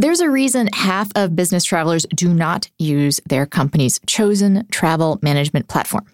[0.00, 5.66] There's a reason half of business travelers do not use their company's chosen travel management
[5.66, 6.06] platform.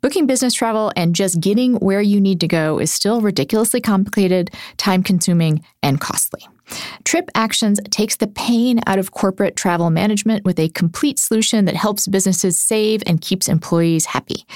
[0.00, 4.50] Booking business travel and just getting where you need to go is still ridiculously complicated,
[4.78, 6.48] time consuming, and costly.
[7.04, 12.08] TripActions takes the pain out of corporate travel management with a complete solution that helps
[12.08, 14.46] businesses save and keeps employees happy.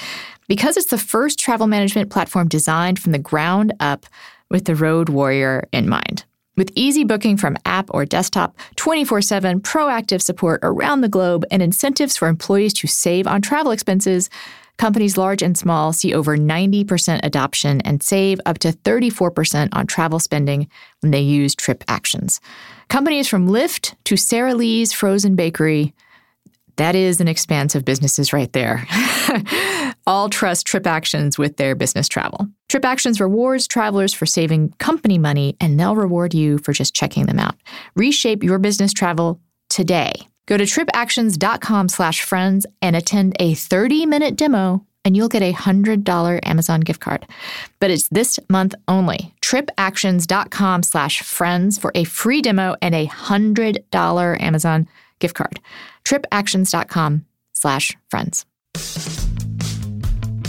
[0.47, 4.07] Because it's the first travel management platform designed from the ground up
[4.49, 6.25] with the road warrior in mind.
[6.55, 11.63] With easy booking from app or desktop, 24 7 proactive support around the globe, and
[11.63, 14.29] incentives for employees to save on travel expenses,
[14.77, 20.19] companies large and small see over 90% adoption and save up to 34% on travel
[20.19, 20.67] spending
[20.99, 22.39] when they use TripActions.
[22.87, 25.93] Companies from Lyft to Sara Lee's Frozen Bakery
[26.77, 28.85] that is an expanse of businesses right there.
[30.07, 32.47] All trust TripActions with their business travel.
[32.69, 37.39] TripActions rewards travelers for saving company money, and they'll reward you for just checking them
[37.39, 37.55] out.
[37.95, 40.13] Reshape your business travel today.
[40.45, 46.39] Go to tripactions.com slash friends and attend a 30-minute demo and you'll get a $100
[46.43, 47.25] Amazon gift card.
[47.79, 49.33] But it's this month only.
[49.41, 54.87] Tripactions.com slash friends for a free demo and a $100 Amazon
[55.19, 55.59] gift card.
[56.03, 58.45] Tripactions.com slash friends.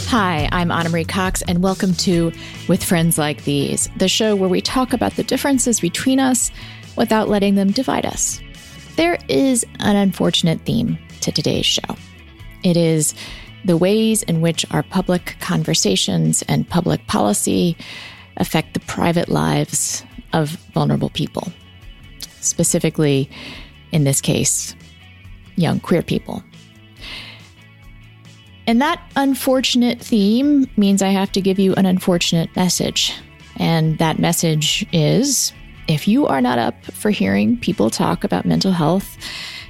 [0.09, 2.31] Hi, I'm Ana Marie Cox, and welcome to
[2.69, 6.51] With Friends Like These, the show where we talk about the differences between us
[6.97, 8.41] without letting them divide us.
[8.97, 11.97] There is an unfortunate theme to today's show.
[12.63, 13.15] It is
[13.65, 17.77] the ways in which our public conversations and public policy
[18.37, 21.53] affect the private lives of vulnerable people,
[22.41, 23.29] specifically,
[23.91, 24.77] in this case,
[25.57, 26.43] young queer people.
[28.67, 33.13] And that unfortunate theme means I have to give you an unfortunate message.
[33.57, 35.53] And that message is
[35.87, 39.19] if you are not up for hearing people talk about mental health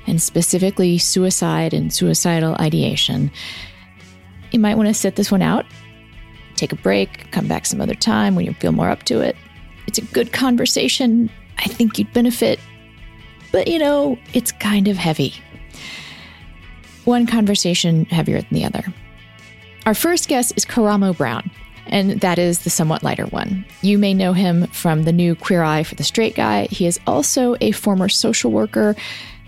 [0.07, 3.33] and specifically suicide and suicidal ideation,
[4.53, 5.67] you might want to sit this one out,
[6.55, 9.37] take a break, come back some other time when you feel more up to it.
[9.89, 11.29] It's a good conversation.
[11.59, 12.61] I think you'd benefit.
[13.51, 15.35] But you know, it's kind of heavy
[17.05, 18.85] one conversation heavier than the other.
[19.87, 21.51] Our first guest is Karamo Brown,
[21.87, 23.65] and that is the somewhat lighter one.
[23.83, 26.67] You may know him from the new Queer Eye for the Straight Guy.
[26.71, 28.97] He is also a former social worker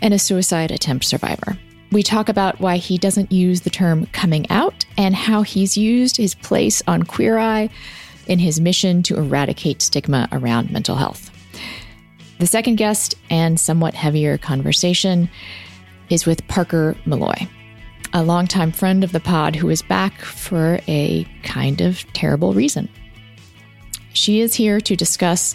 [0.02, 1.56] and a suicide attempt survivor.
[1.92, 6.16] We talk about why he doesn't use the term coming out and how he's used
[6.16, 7.70] his place on Queer Eye
[8.26, 11.30] in his mission to eradicate stigma around mental health.
[12.38, 15.30] The second guest and somewhat heavier conversation
[16.10, 17.46] is with Parker Molloy,
[18.12, 22.88] a longtime friend of the pod who is back for a kind of terrible reason.
[24.12, 25.54] She is here to discuss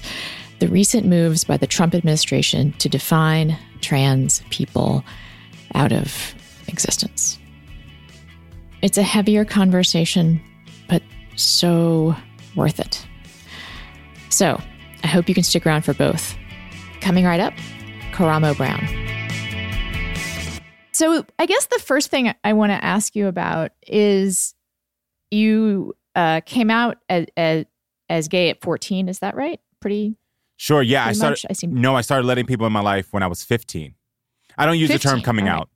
[0.60, 5.04] the recent moves by the Trump administration to define trans people
[5.74, 6.36] out of
[6.68, 7.40] existence.
[8.82, 10.42] It's a heavier conversation,
[10.88, 11.02] but
[11.36, 12.16] so
[12.56, 13.06] worth it.
[14.30, 14.62] So,
[15.04, 16.36] I hope you can stick around for both.
[17.02, 17.54] Coming right up,
[18.12, 19.11] Karamo Brown.
[20.92, 24.54] So I guess the first thing I want to ask you about is
[25.30, 27.66] you uh, came out as, as,
[28.10, 29.08] as gay at 14.
[29.08, 29.60] Is that right?
[29.80, 30.16] Pretty.
[30.58, 30.82] Sure.
[30.82, 31.06] Yeah.
[31.06, 31.46] I started.
[31.50, 33.96] I seem, no, I started letting people in my life when I was 15.
[34.58, 35.54] I don't use 15, the term coming right.
[35.54, 35.70] out.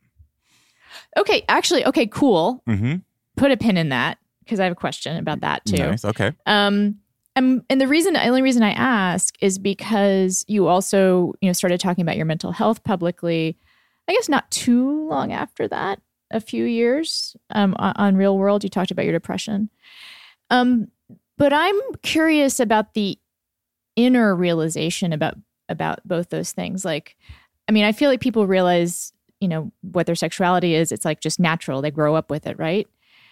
[1.18, 1.44] Okay.
[1.48, 1.86] Actually.
[1.86, 2.08] Okay.
[2.08, 2.62] Cool.
[2.68, 2.98] Mm-hmm.
[3.38, 5.78] Put a pin in that because I have a question about that too.
[5.78, 6.06] Nice.
[6.06, 6.32] Okay.
[6.46, 7.00] Um.
[7.38, 11.54] And, and the reason, the only reason I ask is because you also, you know,
[11.54, 13.58] started talking about your mental health publicly
[14.08, 16.00] I guess not too long after that,
[16.32, 19.70] a few years um, on Real World, you talked about your depression.
[20.50, 20.90] Um,
[21.38, 23.18] but I'm curious about the
[23.96, 25.36] inner realization about
[25.70, 26.86] about both those things.
[26.86, 27.16] Like,
[27.68, 30.92] I mean, I feel like people realize, you know, what their sexuality is.
[30.92, 31.82] It's like just natural.
[31.82, 32.88] They grow up with it, right?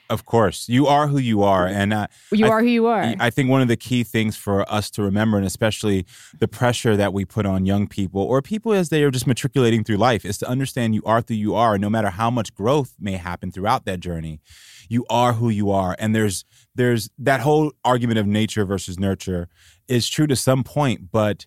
[0.09, 3.15] Of course, you are who you are, and uh, you are who you are.
[3.19, 6.05] I think one of the key things for us to remember, and especially
[6.39, 9.83] the pressure that we put on young people or people as they are just matriculating
[9.83, 12.53] through life, is to understand you are who you are, and no matter how much
[12.53, 14.41] growth may happen throughout that journey,
[14.89, 15.95] you are who you are.
[15.97, 16.43] And there's
[16.75, 19.47] there's that whole argument of nature versus nurture
[19.87, 21.45] is true to some point, but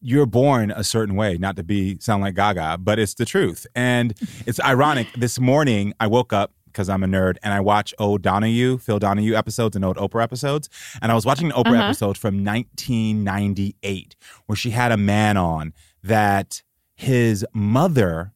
[0.00, 3.66] you're born a certain way, not to be sound like Gaga, but it's the truth.
[3.74, 4.14] And
[4.46, 5.08] it's ironic.
[5.16, 8.98] This morning I woke up because I'm a nerd and I watch old Donahue, Phil
[8.98, 10.68] Donahue episodes and old Oprah episodes.
[11.02, 11.84] And I was watching an Oprah uh-huh.
[11.84, 14.16] episode from 1998
[14.46, 15.72] where she had a man on
[16.02, 16.62] that
[16.94, 18.32] his mother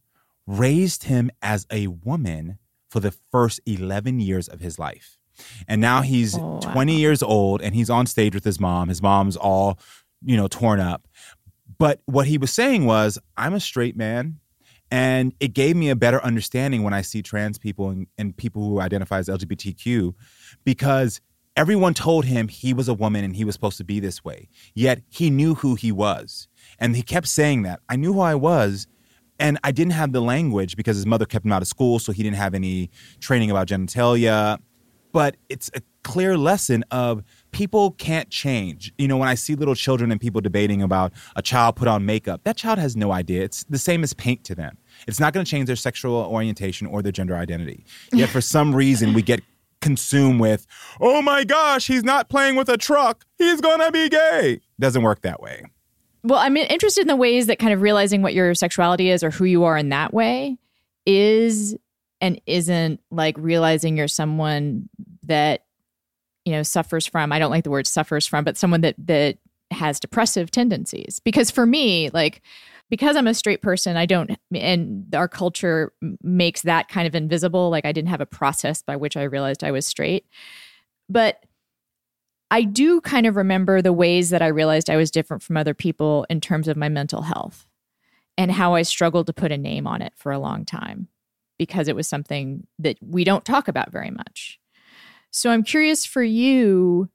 [0.47, 2.59] raised him as a woman
[2.89, 5.19] for the first 11 years of his life.
[5.67, 6.73] And now he's oh, wow.
[6.73, 8.89] 20 years old and he's on stage with his mom.
[8.89, 9.79] His mom's all,
[10.23, 11.09] you know, torn up.
[11.79, 14.39] But what he was saying was, I'm a straight man.
[14.93, 18.69] And it gave me a better understanding when I see trans people and, and people
[18.69, 20.13] who identify as LGBTQ
[20.65, 21.23] because
[21.57, 24.51] everyone told him he was a woman and he was supposed to be this way.
[24.75, 26.47] Yet he knew who he was.
[26.79, 27.81] And he kept saying that.
[27.89, 28.87] I knew who I was.
[29.39, 32.13] And I didn't have the language because his mother kept him out of school, so
[32.13, 34.59] he didn't have any training about genitalia.
[35.11, 38.93] But it's a clear lesson of people can't change.
[38.99, 42.05] You know, when I see little children and people debating about a child put on
[42.05, 43.43] makeup, that child has no idea.
[43.43, 44.79] It's the same as paint to them.
[45.07, 47.85] It's not going to change their sexual orientation or their gender identity.
[48.13, 49.41] Yet for some reason, we get
[49.81, 50.67] consumed with,
[51.01, 53.25] oh my gosh, he's not playing with a truck.
[53.39, 54.61] He's going to be gay.
[54.79, 55.65] Doesn't work that way.
[56.25, 59.31] Well, I'm interested in the ways that kind of realizing what your sexuality is or
[59.31, 60.57] who you are in that way
[61.05, 61.77] is
[62.21, 64.89] and isn't like realizing you're someone
[65.25, 65.65] that
[66.45, 69.39] you know suffers from I don't like the word suffers from but someone that that
[69.71, 72.43] has depressive tendencies because for me like
[72.93, 77.71] because I'm a straight person I don't and our culture makes that kind of invisible
[77.71, 80.27] like I didn't have a process by which I realized I was straight
[81.09, 81.43] but
[82.51, 85.73] I do kind of remember the ways that I realized I was different from other
[85.73, 87.67] people in terms of my mental health
[88.37, 91.09] and how I struggled to put a name on it for a long time
[91.59, 94.61] because it was something that we don't talk about very much.
[95.31, 97.09] So I'm curious for you,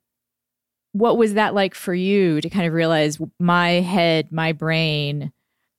[0.94, 5.31] what was that like for you to kind of realize my head, my brain,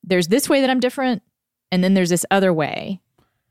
[0.09, 1.23] there's this way that I'm different,
[1.71, 3.01] and then there's this other way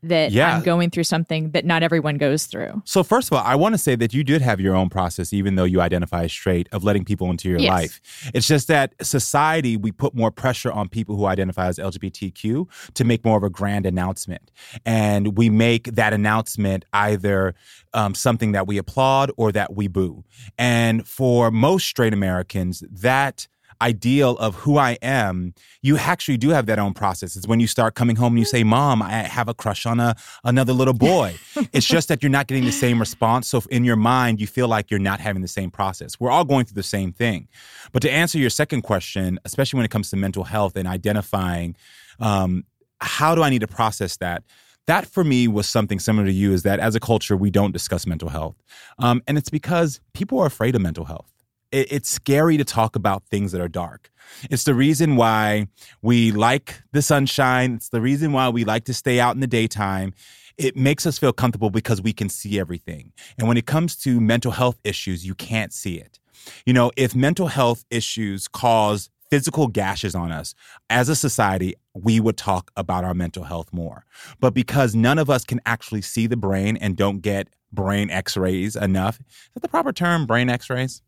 [0.04, 0.56] that yeah.
[0.56, 2.82] I'm going through something that not everyone goes through.
[2.86, 5.34] So first of all, I want to say that you did have your own process,
[5.34, 7.70] even though you identify as straight, of letting people into your yes.
[7.70, 8.32] life.
[8.34, 13.04] It's just that society, we put more pressure on people who identify as LGBTQ to
[13.04, 14.52] make more of a grand announcement.
[14.86, 17.56] And we make that announcement either
[17.94, 20.24] um, something that we applaud or that we boo.
[20.60, 23.48] And for most straight Americans, that
[23.82, 27.36] ideal of who I am, you actually do have that own process.
[27.36, 30.00] It's when you start coming home and you say, "Mom, I have a crush on
[30.00, 31.36] a another little boy."
[31.74, 33.48] it's just that you're not getting the same response.
[33.48, 36.20] So in your mind, you feel like you're not having the same process.
[36.20, 37.48] We're all going through the same thing.
[37.92, 41.76] But to answer your second question, especially when it comes to mental health and identifying,
[42.20, 42.64] um,
[43.00, 44.44] how do I need to process that?
[44.88, 47.72] that for me was something similar to you is that as a culture we don't
[47.72, 48.56] discuss mental health
[49.00, 51.32] um, and it's because people are afraid of mental health
[51.72, 54.10] it, it's scary to talk about things that are dark.
[54.50, 55.68] It's the reason why
[56.02, 57.76] we like the sunshine.
[57.76, 60.14] It's the reason why we like to stay out in the daytime.
[60.58, 63.14] It makes us feel comfortable because we can see everything.
[63.38, 66.20] And when it comes to mental health issues, you can't see it.
[66.66, 70.56] You know, if mental health issues cause physical gashes on us,
[70.90, 74.06] as a society, we would talk about our mental health more.
[74.40, 78.38] But because none of us can actually see the brain and don't get brain x
[78.38, 81.02] rays enough, is that the proper term, brain x rays?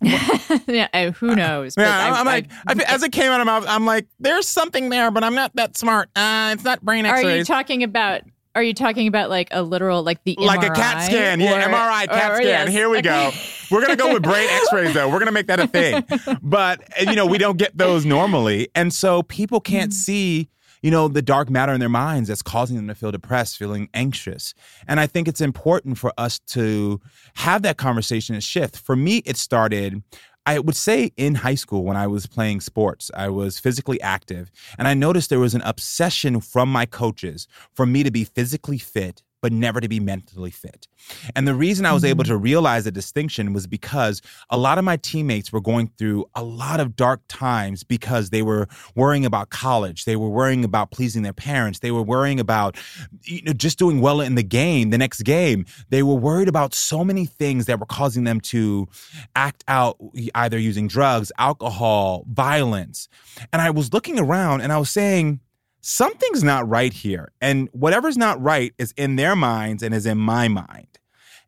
[0.66, 1.74] yeah, who knows?
[1.76, 4.46] yeah, I, am like, I, as it came out of my mouth, I'm like, there's
[4.46, 6.08] something there, but I'm not that smart.
[6.14, 7.24] Uh, it's not brain X-rays.
[7.24, 8.22] Are you talking about?
[8.54, 11.40] Are you talking about like a literal, like the like a CAT scan?
[11.40, 12.46] Or, yeah, MRI, CAT or, scan.
[12.46, 12.68] Yes.
[12.70, 13.30] Here we go.
[13.70, 15.08] We're gonna go with brain X-rays though.
[15.08, 16.04] We're gonna make that a thing.
[16.42, 19.94] But you know, we don't get those normally, and so people can't mm.
[19.94, 20.48] see
[20.82, 23.88] you know, the dark matter in their minds that's causing them to feel depressed, feeling
[23.94, 24.54] anxious.
[24.86, 27.00] And I think it's important for us to
[27.34, 28.78] have that conversation and shift.
[28.78, 30.02] For me, it started.
[30.46, 34.50] I would say in high school when I was playing sports, I was physically active,
[34.78, 38.78] and I noticed there was an obsession from my coaches for me to be physically
[38.78, 40.88] fit but never to be mentally fit.
[41.36, 42.10] And the reason I was mm-hmm.
[42.10, 46.26] able to realize the distinction was because a lot of my teammates were going through
[46.34, 50.90] a lot of dark times because they were worrying about college, they were worrying about
[50.90, 52.76] pleasing their parents, they were worrying about
[53.22, 55.64] you know just doing well in the game, the next game.
[55.90, 58.88] They were worried about so many things that were causing them to
[59.36, 59.96] act out
[60.34, 63.08] either using drugs, alcohol, violence.
[63.52, 65.40] And I was looking around and I was saying
[65.80, 67.32] something's not right here.
[67.40, 70.98] And whatever's not right is in their minds and is in my mind.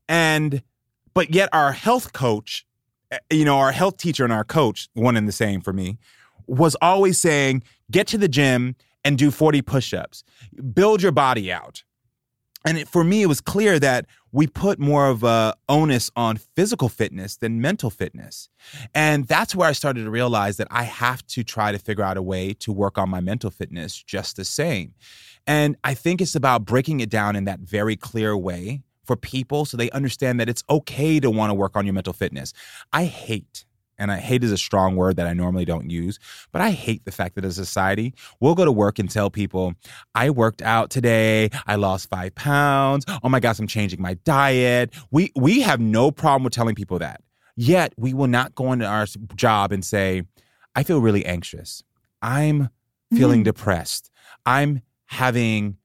[0.08, 0.62] And,
[1.14, 2.66] but yet our health coach,
[3.10, 5.98] eh, you know, our health teacher and our coach, one and the same for me,
[6.46, 10.24] was always saying, get to the gym and do 40 push ups,
[10.74, 11.84] build your body out
[12.64, 16.36] and it, for me, it was clear that we put more of a onus on
[16.36, 18.48] physical fitness than mental fitness.
[18.94, 22.16] And that's where I started to realize that I have to try to figure out
[22.16, 24.94] a way to work on my mental fitness just the same.
[25.46, 29.64] And I think it's about breaking it down in that very clear way for people
[29.64, 32.52] so they understand that it's okay to want to work on your mental fitness.
[32.92, 33.64] I hate
[34.00, 36.18] and I hate is a strong word that I normally don't use,
[36.50, 39.30] but I hate the fact that as a society, we'll go to work and tell
[39.30, 39.74] people,
[40.14, 44.92] I worked out today, I lost five pounds, oh my gosh, I'm changing my diet.
[45.10, 47.20] We we have no problem with telling people that.
[47.56, 50.22] Yet we will not go into our job and say,
[50.74, 51.82] I feel really anxious.
[52.22, 52.70] I'm
[53.12, 53.44] feeling mm-hmm.
[53.44, 54.10] depressed.
[54.46, 55.76] I'm having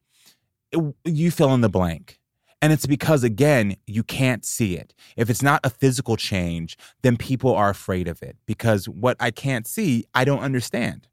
[1.04, 2.20] you fill in the blank.
[2.66, 4.96] And it's because, again, you can't see it.
[5.16, 9.30] If it's not a physical change, then people are afraid of it because what I
[9.30, 11.08] can't see, I don't understand.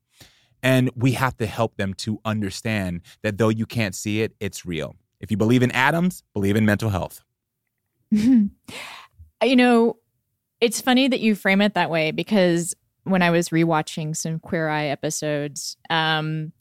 [0.63, 4.65] And we have to help them to understand that though you can't see it, it's
[4.65, 4.97] real.
[5.21, 7.23] If you believe in atoms, believe in mental health.
[8.11, 8.49] you
[9.43, 9.97] know,
[10.63, 14.71] it's funny that you frame it that way because when I was rewatching some Queer
[14.71, 16.53] Eye episodes, um,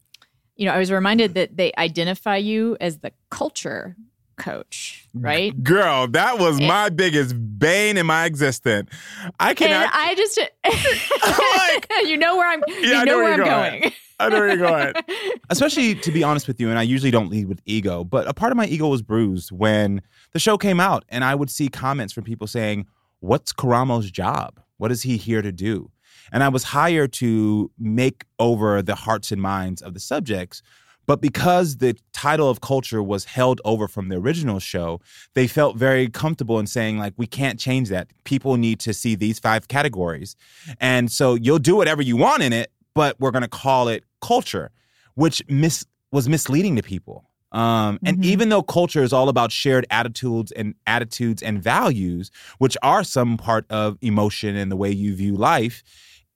[0.54, 3.96] you know, I was reminded that they identify you as the culture
[4.42, 5.62] coach, right?
[5.62, 8.90] Girl, that was and, my biggest bane in my existence.
[9.38, 9.90] I cannot.
[9.92, 10.38] I just,
[11.94, 12.62] like, you know where I'm.
[12.68, 13.80] Yeah, you know, know where, where I'm going.
[13.80, 13.92] going.
[14.18, 14.94] I know where you're going.
[15.50, 18.34] Especially to be honest with you, and I usually don't lead with ego, but a
[18.34, 21.68] part of my ego was bruised when the show came out, and I would see
[21.68, 22.86] comments from people saying,
[23.20, 24.60] "What's Karamo's job?
[24.76, 25.90] What is he here to do?"
[26.32, 30.62] And I was hired to make over the hearts and minds of the subjects
[31.12, 34.98] but because the title of culture was held over from the original show,
[35.34, 38.08] they felt very comfortable in saying, like, we can't change that.
[38.24, 40.36] People need to see these five categories.
[40.80, 44.04] And so you'll do whatever you want in it, but we're going to call it
[44.22, 44.70] culture,
[45.14, 47.28] which mis- was misleading to people.
[47.52, 48.30] Um, and mm-hmm.
[48.30, 53.36] even though culture is all about shared attitudes and attitudes and values, which are some
[53.36, 55.82] part of emotion and the way you view life,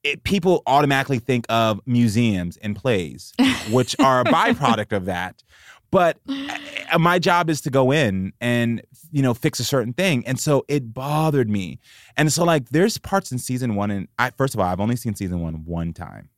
[0.07, 3.33] it, people automatically think of museums and plays,
[3.71, 5.43] which are a byproduct of that.
[5.89, 10.25] But uh, my job is to go in and you know fix a certain thing,
[10.25, 11.79] and so it bothered me.
[12.17, 14.95] And so like, there's parts in season one, and I, first of all, I've only
[14.95, 16.29] seen season one one time.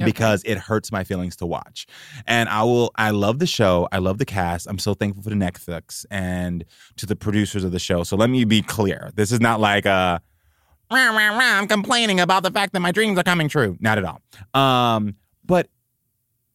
[0.00, 0.06] Okay.
[0.06, 1.86] because it hurts my feelings to watch.
[2.26, 3.86] And I will I love the show.
[3.92, 4.66] I love the cast.
[4.66, 6.64] I'm so thankful for the Netflix and
[6.96, 8.02] to the producers of the show.
[8.04, 9.10] So let me be clear.
[9.14, 10.22] This is not like a
[11.60, 13.76] I'm complaining about the fact that my dreams are coming true.
[13.80, 14.20] Not at all.
[14.60, 15.68] Um, but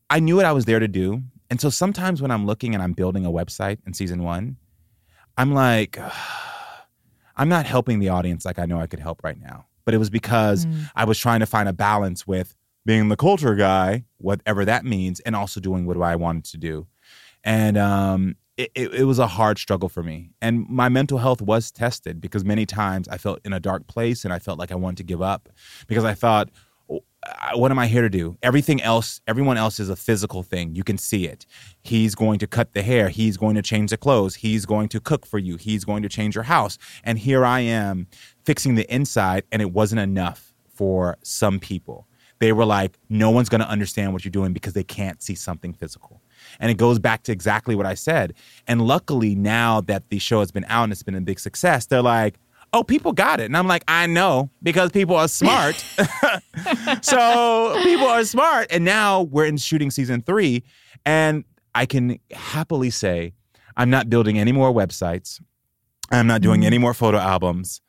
[0.10, 1.22] I knew what I was there to do.
[1.50, 4.58] And so sometimes when I'm looking and I'm building a website in season one,
[5.38, 5.98] I'm like,
[7.38, 9.66] I'm not helping the audience like I know I could help right now.
[9.84, 10.90] But it was because mm.
[10.96, 15.20] I was trying to find a balance with being the culture guy, whatever that means,
[15.22, 16.88] and also doing what I wanted to do.
[17.44, 20.30] And um, it, it, it, was a hard struggle for me.
[20.42, 24.24] And my mental health was tested because many times I felt in a dark place
[24.24, 25.50] and I felt like I wanted to give up
[25.88, 26.50] because I thought,
[26.90, 27.02] oh,
[27.56, 28.38] what am I here to do?
[28.42, 30.74] Everything else, everyone else is a physical thing.
[30.74, 31.46] You can see it.
[31.82, 33.10] He's going to cut the hair.
[33.10, 34.36] He's going to change the clothes.
[34.36, 35.58] He's going to cook for you.
[35.58, 36.78] He's going to change your house.
[37.04, 38.08] And here I am
[38.46, 42.08] fixing the inside, and it wasn't enough for some people.
[42.40, 45.36] They were like, no one's going to understand what you're doing because they can't see
[45.36, 46.22] something physical.
[46.60, 48.34] And it goes back to exactly what I said.
[48.68, 51.86] And luckily, now that the show has been out and it's been a big success,
[51.86, 52.36] they're like,
[52.74, 53.46] oh, people got it.
[53.46, 55.76] And I'm like, I know because people are smart.
[57.02, 58.68] so people are smart.
[58.70, 60.64] And now we're in shooting season three.
[61.06, 63.34] And I can happily say,
[63.78, 65.42] I'm not building any more websites.
[66.12, 66.68] I'm not doing mm-hmm.
[66.68, 67.82] any more photo albums.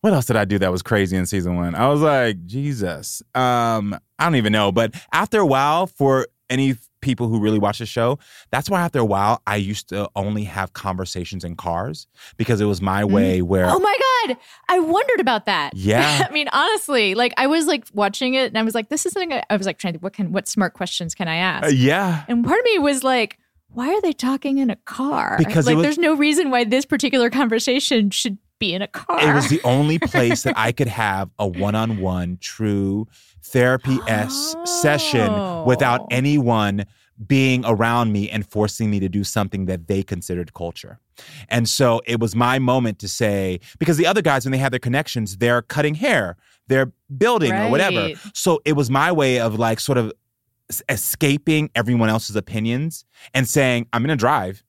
[0.00, 1.74] What else did I do that was crazy in season one?
[1.74, 3.22] I was like, Jesus.
[3.34, 4.70] Um, I don't even know.
[4.70, 8.18] But after a while, for any people who really watch the show,
[8.50, 12.64] that's why after a while I used to only have conversations in cars because it
[12.64, 13.14] was my mm-hmm.
[13.14, 14.36] way where Oh my god,
[14.68, 15.74] I wondered about that.
[15.74, 16.26] Yeah.
[16.28, 19.12] I mean, honestly, like I was like watching it and I was like this is
[19.12, 21.66] something I, I was like trying to what can what smart questions can I ask?
[21.66, 22.24] Uh, yeah.
[22.28, 23.38] And part of me was like
[23.68, 25.36] why are they talking in a car?
[25.38, 29.20] Because like, was- there's no reason why this particular conversation should be in a car.
[29.20, 33.06] It was the only place that I could have a one-on-one true
[33.42, 35.32] therapy s session
[35.64, 36.06] without Oh.
[36.10, 36.84] anyone
[37.26, 40.98] being around me and forcing me to do something that they considered culture.
[41.48, 44.70] And so it was my moment to say because the other guys when they have
[44.70, 46.36] their connections they're cutting hair,
[46.68, 48.10] they're building or whatever.
[48.34, 50.12] So it was my way of like sort of
[50.88, 54.62] escaping everyone else's opinions and saying I'm going to drive.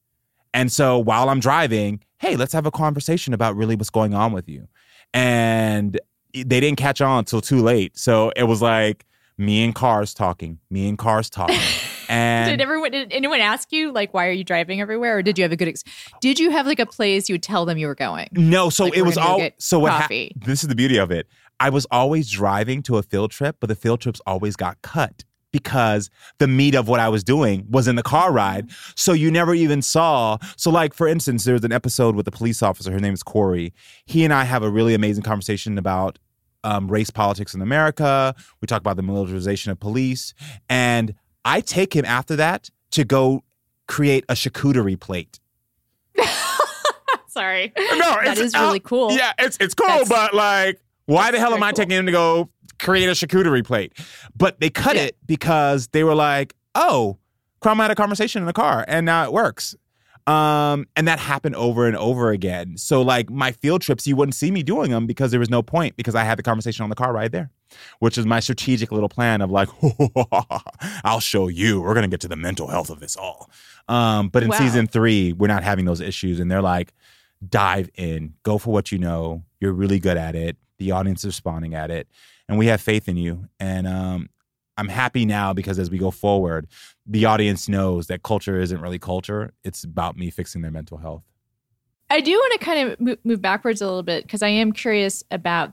[0.54, 4.32] And so while I'm driving, hey, let's have a conversation about really what's going on
[4.32, 4.66] with you.
[5.14, 5.98] And
[6.32, 7.96] they didn't catch on until too late.
[7.98, 9.04] So it was like
[9.36, 11.58] me and cars talking, me and cars talking.
[12.10, 15.36] And did everyone did anyone ask you like why are you driving everywhere or did
[15.36, 15.84] you have a good ex-
[16.22, 18.84] did you have like a place you would tell them you were going no, so
[18.84, 20.32] Like, it was all so what coffee.
[20.34, 21.26] this is the beauty of it.
[21.60, 25.24] I was always driving to a field trip, but the field trips always got cut
[25.52, 28.70] because the meat of what I was doing was in the car ride.
[28.96, 30.38] So you never even saw.
[30.56, 32.92] So, like, for instance, there was an episode with a police officer.
[32.92, 33.72] Her name is Corey.
[34.06, 36.18] He and I have a really amazing conversation about
[36.64, 38.34] um, race politics in America.
[38.60, 40.34] We talk about the militarization of police.
[40.68, 41.14] And
[41.44, 43.44] I take him after that to go
[43.86, 45.40] create a charcuterie plate.
[47.28, 51.30] sorry No, that is really uh, cool Yeah, it's it's cool, That's- but like, why
[51.30, 51.76] the hell am I cool.
[51.76, 53.92] taking him to go create a charcuterie plate?
[54.36, 55.02] But they cut Yeah.
[55.04, 57.18] it because they were like, oh,
[57.62, 59.74] Karamo had a conversation in the car, and now it works.
[60.26, 62.76] Um, and that happened over and over again.
[62.76, 65.62] So like my field trips, you wouldn't see me doing them because there was no
[65.62, 67.50] point because I had the conversation on the car ride there,
[68.00, 69.70] which is my strategic little plan of like,
[71.04, 71.80] I'll show you.
[71.80, 73.50] We're gonna get to the mental health of this all.
[73.88, 74.58] Um, but in Wow.
[74.58, 76.92] season three, we're not having those issues, and they're like,
[77.48, 79.44] dive in, go for what you know.
[79.60, 80.56] You're really good at it.
[80.78, 82.06] The audience is responding at it,
[82.48, 83.48] and we have faith in you.
[83.60, 84.28] And um,
[84.76, 86.66] I'm happy now because as we go forward,
[87.06, 89.52] the audience knows that culture isn't really culture.
[89.64, 91.22] It's about me fixing their mental health.
[92.10, 95.22] I do want to kind of move, backwards a little bit because I am curious
[95.30, 95.72] about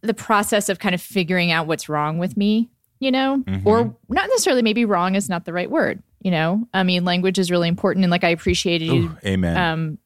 [0.00, 2.68] the process of kind of figuring out what's wrong with me,
[2.98, 3.64] you know, Mhm.
[3.64, 4.62] or not necessarily.
[4.62, 6.02] Maybe wrong is not the right word.
[6.20, 9.56] You know, I mean, language is really important, and like I appreciated you Ooh, amen.
[9.56, 9.98] um,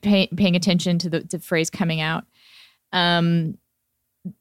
[0.00, 2.24] pay, paying attention to the, the phrase coming out,
[2.94, 3.58] um,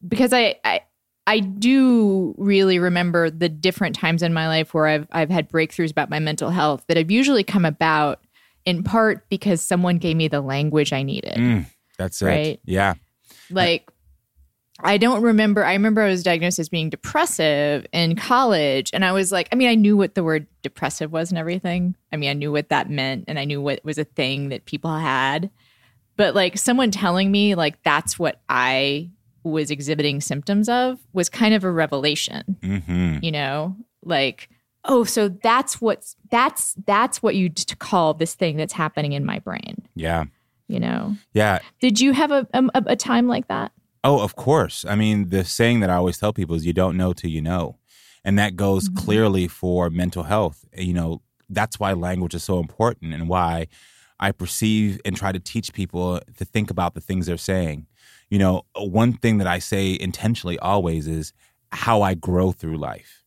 [0.08, 0.82] because I, I
[1.30, 5.92] I do really remember the different times in my life where I've I've had breakthroughs
[5.92, 8.26] about my mental health that have usually come about
[8.66, 11.36] in part because someone gave me the language I needed.
[11.36, 11.66] Mm,
[12.00, 12.26] that's it.
[12.26, 12.60] Right.
[12.66, 12.96] Yeah.
[13.52, 13.90] Like
[14.82, 19.12] I don't remember I remember I was diagnosed as being depressive in college and I
[19.12, 21.96] was like I mean I knew what the word depressive was and everything.
[22.12, 24.66] I mean I knew what that meant and I knew what was a thing that
[24.66, 25.52] people had.
[26.16, 29.12] But like someone telling me like that's what I
[29.44, 33.18] was exhibiting symptoms of was kind of a revelation Mm-hmm.
[33.22, 34.50] you know like
[34.86, 39.26] oh so that's what's that's that's what you t- call this thing that's happening in
[39.26, 40.26] my brain Yeah.
[40.68, 41.60] you know Yeah.
[41.80, 43.72] did you have a, a, a time like that
[44.02, 44.86] Oh, of course.
[44.86, 47.42] I mean, the saying that I always tell people is you don't know till you
[47.42, 47.80] know.
[48.24, 48.98] And that goes Mm-hmm.
[49.06, 50.64] clearly for mental health.
[50.74, 53.68] You know, that's why language is so important and why
[54.18, 57.88] I perceive and try to teach people to think about the things they're saying.
[58.30, 61.34] You know, one thing that I say intentionally always is
[61.72, 63.24] how I grow through life.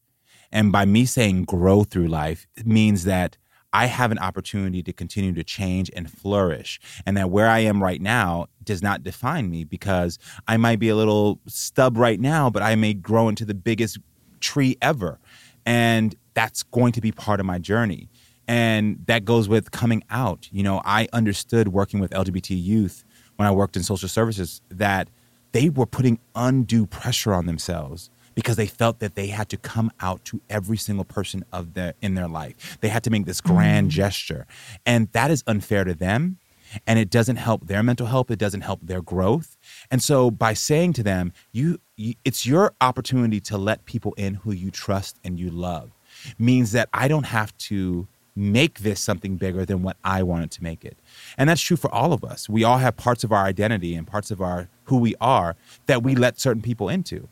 [0.50, 3.38] And by me saying grow through life, it means that
[3.72, 6.78] I have an opportunity to continue to change and flourish.
[7.06, 10.90] And that where I am right now does not define me because I might be
[10.90, 13.98] a little stub right now, but I may grow into the biggest
[14.40, 15.18] tree ever.
[15.64, 18.10] And that's going to be part of my journey.
[18.46, 20.48] And that goes with coming out.
[20.52, 23.04] You know, I understood working with LGBT youth
[23.42, 25.08] when I worked in social services that
[25.50, 29.90] they were putting undue pressure on themselves because they felt that they had to come
[30.00, 32.78] out to every single person of their in their life.
[32.80, 33.56] They had to make this mm-hmm.
[33.56, 34.46] grand gesture.
[34.86, 36.38] And that is unfair to them
[36.86, 39.56] and it doesn't help their mental health, it doesn't help their growth.
[39.90, 44.34] And so by saying to them, you, you it's your opportunity to let people in
[44.34, 45.90] who you trust and you love
[46.38, 50.62] means that I don't have to make this something bigger than what I wanted to
[50.62, 50.96] make it.
[51.36, 52.48] And that's true for all of us.
[52.48, 55.54] We all have parts of our identity and parts of our who we are
[55.86, 57.28] that we let certain people into.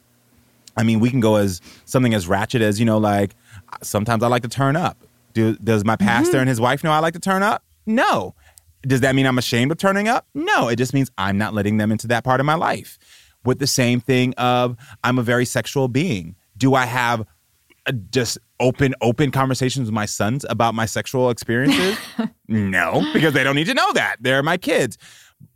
[0.77, 3.35] I mean, we can go as something as ratchet as, you know, like
[3.83, 4.99] sometimes I like to turn up.
[5.33, 6.07] Do, does my mm-hmm.
[6.07, 7.65] pastor and his wife know I like to turn up?
[7.87, 8.35] No.
[8.83, 10.27] Does that mean I'm ashamed of turning up?
[10.35, 10.69] No.
[10.69, 12.99] It just means I'm not letting them into that part of my life.
[13.45, 16.37] With the same thing of I'm a very sexual being.
[16.57, 17.27] Do I have
[18.11, 21.99] just open open conversations with my sons about my sexual experiences?
[22.49, 24.17] no, because they don't need to know that.
[24.21, 24.99] They're my kids.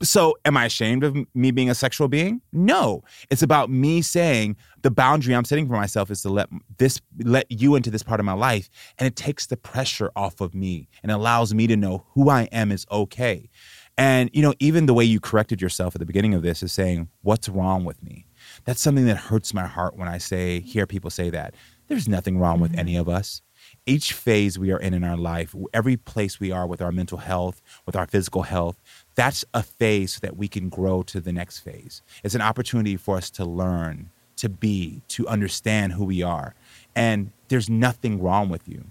[0.03, 2.41] So, am I ashamed of me being a sexual being?
[2.53, 3.03] No.
[3.31, 7.47] It's about me saying the boundary I'm setting for myself is to let this let
[7.51, 10.89] you into this part of my life and it takes the pressure off of me
[11.03, 13.51] and allows me to know who I am is okay.
[13.97, 16.73] And you know, even the way you corrected yourself at the beginning of this is
[16.73, 18.27] saying, "What's wrong with me?"
[18.65, 21.55] That's something that hurts my heart when I say hear people say that.
[21.89, 23.43] There's nothing wrong with any of us
[23.87, 27.19] each phase we are in in our life, every place we are with our mental
[27.19, 28.81] health, with our physical health,
[29.15, 32.03] that's a phase that we can grow to the next phase.
[32.23, 36.55] It's an opportunity for us to learn, to be, to understand who we are.
[36.95, 38.85] And there's nothing wrong with you.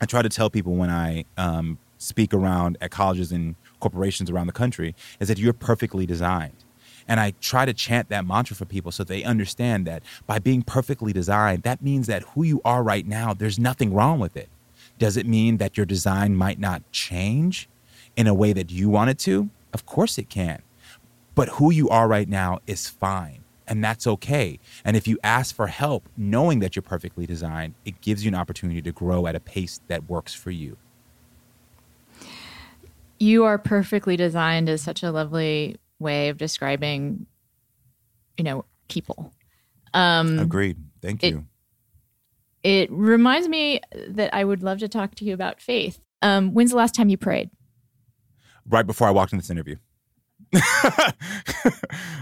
[0.00, 4.46] I try to tell people when I um, speak around at colleges and corporations around
[4.46, 6.56] the country is that you're perfectly designed.
[7.08, 10.62] And I try to chant that mantra for people so they understand that by being
[10.62, 14.48] perfectly designed, that means that who you are right now, there's nothing wrong with it.
[14.98, 17.68] Does it mean that your design might not change
[18.16, 19.50] in a way that you want it to?
[19.72, 20.62] Of course it can.
[21.34, 23.42] But who you are right now is fine.
[23.66, 24.58] And that's okay.
[24.84, 28.34] And if you ask for help, knowing that you're perfectly designed, it gives you an
[28.34, 30.76] opportunity to grow at a pace that works for you.
[33.18, 37.26] You are perfectly designed is such a lovely way of describing,
[38.36, 39.32] you know, people.
[39.94, 40.78] Um, Agreed.
[41.00, 41.46] Thank you.
[42.62, 45.98] It, it reminds me that I would love to talk to you about faith.
[46.20, 47.50] Um, when's the last time you prayed?
[48.68, 49.76] Right before I walked in this interview.
[50.54, 51.14] I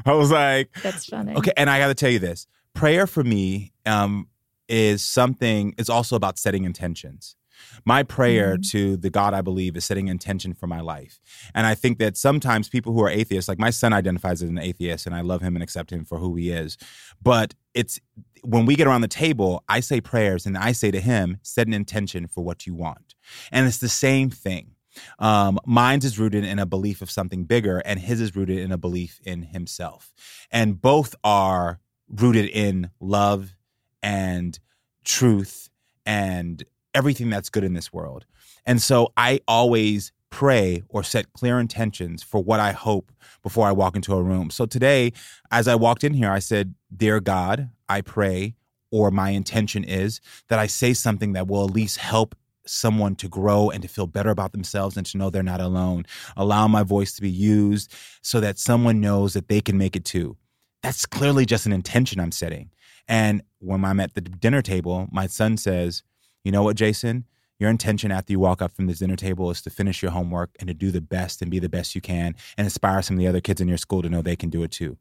[0.07, 3.73] was like, "That's funny." Okay, and I got to tell you this: prayer for me
[3.85, 4.29] um,
[4.69, 5.75] is something.
[5.77, 7.37] It's also about setting intentions.
[7.85, 8.79] My prayer mm-hmm.
[8.79, 11.21] to the God I believe is setting intention for my life.
[11.55, 14.59] And I think that sometimes people who are atheists, like my son identifies as an
[14.59, 16.77] atheist and I love him and accept him for who he is.
[17.23, 18.01] But it's
[18.43, 21.67] when we get around the table, I say prayers and I say to him, set
[21.67, 23.15] an intention for what you want.
[23.53, 24.75] And it's the same thing.
[25.19, 28.73] Um, mine's is rooted in a belief of something bigger, and his is rooted in
[28.73, 30.13] a belief in himself.
[30.51, 33.55] And both are rooted in love
[34.03, 34.59] and
[35.05, 35.71] truth
[36.05, 36.65] and
[36.95, 38.25] everything that's good in this world.
[38.67, 43.73] And so I always pray or set clear intentions for what I hope before I
[43.73, 44.51] walk into a room.
[44.51, 45.13] So today,
[45.51, 48.55] as I walked in here, I said, Dear God, I pray,
[48.91, 52.35] or my intention is that I say something that will at least help
[52.67, 56.05] someone to grow and to feel better about themselves and to know they're not alone.
[56.37, 60.05] Allow my voice to be used so that someone knows that they can make it
[60.05, 60.37] too.
[60.83, 62.71] That's clearly just an intention I'm setting.
[63.09, 66.03] And when I'm at the dinner table, my son says,
[66.45, 67.27] you know what, Jason?
[67.59, 70.51] Your intention after you walk up from this dinner table is to finish your homework
[70.59, 73.19] and to do the best and be the best you can and inspire some of
[73.19, 74.97] the other kids in your school to know they can do it too.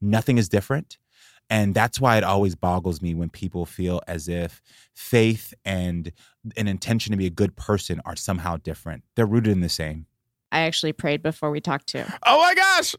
[0.00, 0.98] Nothing is different.
[1.50, 4.60] And that's why it always boggles me when people feel as if
[4.94, 6.12] faith and
[6.58, 9.04] an intention to be a good person are somehow different.
[9.14, 10.04] They're rooted in the same.
[10.52, 12.04] I actually prayed before we talked to.
[12.26, 12.94] Oh my gosh.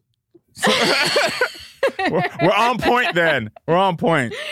[2.11, 3.51] we're, we're on point then.
[3.67, 4.33] We're on point.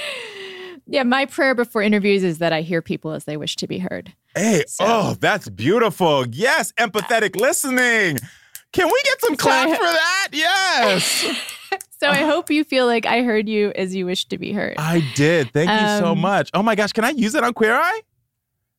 [0.90, 3.80] Yeah, my prayer before interviews is that I hear people as they wish to be
[3.80, 4.14] heard.
[4.36, 4.86] Hey, so.
[4.88, 6.26] oh, that's beautiful.
[6.28, 8.18] Yes, empathetic listening.
[8.72, 10.28] Can we get some claps so for that?
[10.32, 11.26] Yes.
[12.00, 14.76] so I hope you feel like I heard you as you wish to be heard.
[14.78, 15.52] I did.
[15.52, 16.50] Thank um, you so um, much.
[16.54, 18.02] Oh my gosh, can I use it on Queer Eye?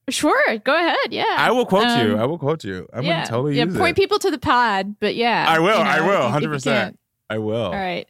[0.09, 0.97] Sure, go ahead.
[1.11, 2.17] Yeah, I will quote um, you.
[2.17, 2.89] I will quote you.
[2.95, 5.77] I'm yeah, gonna totally yeah, use point people to the pod, but yeah, I will.
[5.77, 6.29] You know, I will.
[6.31, 6.99] Hundred percent.
[7.29, 7.67] I will.
[7.67, 8.09] All right.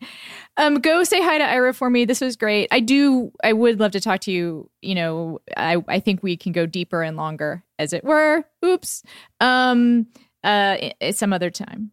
[0.58, 2.04] Um, go say hi to Ira for me.
[2.04, 2.68] This was great.
[2.70, 3.32] I do.
[3.42, 4.68] I would love to talk to you.
[4.82, 8.44] You know, I I think we can go deeper and longer, as it were.
[8.64, 9.02] Oops.
[9.40, 10.08] Um.
[10.44, 10.76] Uh.
[11.12, 11.92] Some other time.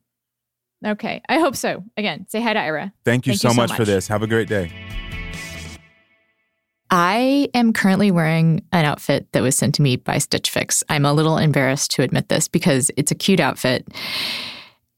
[0.85, 1.21] Okay.
[1.29, 1.83] I hope so.
[1.95, 2.93] Again, say hi to Ira.
[3.05, 4.07] Thank you, Thank so, you so much, much for this.
[4.07, 4.71] Have a great day.
[6.91, 10.83] I am currently wearing an outfit that was sent to me by Stitch Fix.
[10.87, 13.87] I'm a little embarrassed to admit this because it's a cute outfit.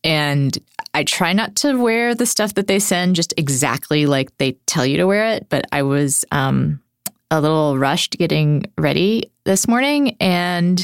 [0.04, 0.58] And
[0.98, 4.84] I try not to wear the stuff that they send just exactly like they tell
[4.84, 6.82] you to wear it, but I was um,
[7.30, 10.84] a little rushed getting ready this morning and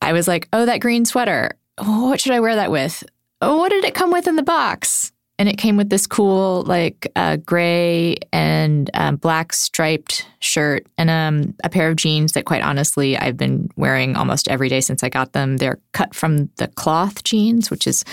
[0.00, 1.50] I was like, oh, that green sweater.
[1.78, 3.02] what should I wear that with?
[3.40, 5.10] Oh, what did it come with in the box?
[5.36, 11.10] And it came with this cool, like, uh, gray and um, black striped shirt and
[11.10, 15.02] um, a pair of jeans that, quite honestly, I've been wearing almost every day since
[15.02, 15.56] I got them.
[15.56, 18.04] They're cut from the cloth jeans, which is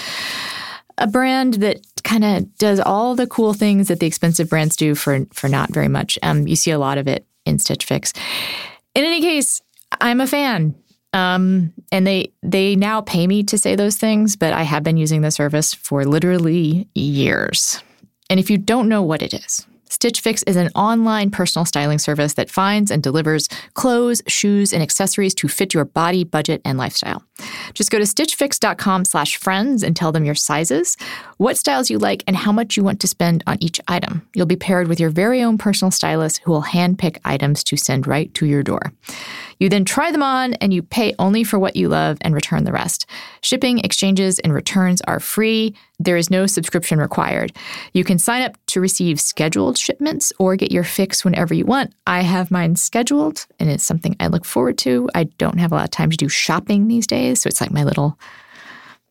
[0.98, 4.96] a brand that kind of does all the cool things that the expensive brands do
[4.96, 6.18] for for not very much.
[6.24, 8.14] Um, you see a lot of it in Stitch Fix.
[8.96, 9.62] In any case,
[10.02, 10.76] I'm a fan.
[11.14, 14.98] Um, and they they now pay me to say those things, but I have been
[14.98, 17.82] using the service for literally years.
[18.30, 21.98] And if you don't know what it is, Stitch Fix is an online personal styling
[21.98, 26.78] service that finds and delivers clothes, shoes, and accessories to fit your body, budget, and
[26.78, 27.24] lifestyle.
[27.74, 30.98] Just go to stitchfix.com slash friends and tell them your sizes,
[31.38, 34.28] what styles you like, and how much you want to spend on each item.
[34.34, 38.08] You'll be paired with your very own personal stylist who will handpick items to send
[38.08, 38.92] right to your door.
[39.60, 42.64] You then try them on and you pay only for what you love and return
[42.64, 43.06] the rest.
[43.42, 45.76] Shipping, exchanges, and returns are free.
[46.00, 47.52] There is no subscription required.
[47.94, 51.94] You can sign up to receive scheduled shipments or get your fix whenever you want.
[52.06, 55.10] I have mine scheduled and it's something I look forward to.
[55.16, 57.72] I don't have a lot of time to do shopping these days, so it's like
[57.72, 58.20] my little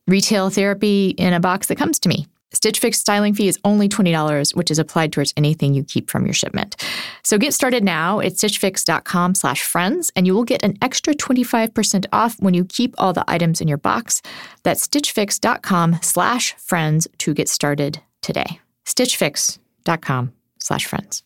[0.07, 2.27] retail therapy in a box that comes to me.
[2.53, 6.25] Stitch Fix styling fee is only $20, which is applied towards anything you keep from
[6.25, 6.75] your shipment.
[7.23, 12.05] So get started now at stitchfix.com slash friends, and you will get an extra 25%
[12.13, 14.21] off when you keep all the items in your box.
[14.63, 18.59] That's stitchfix.com slash friends to get started today.
[18.85, 21.23] stitchfix.com slash friends.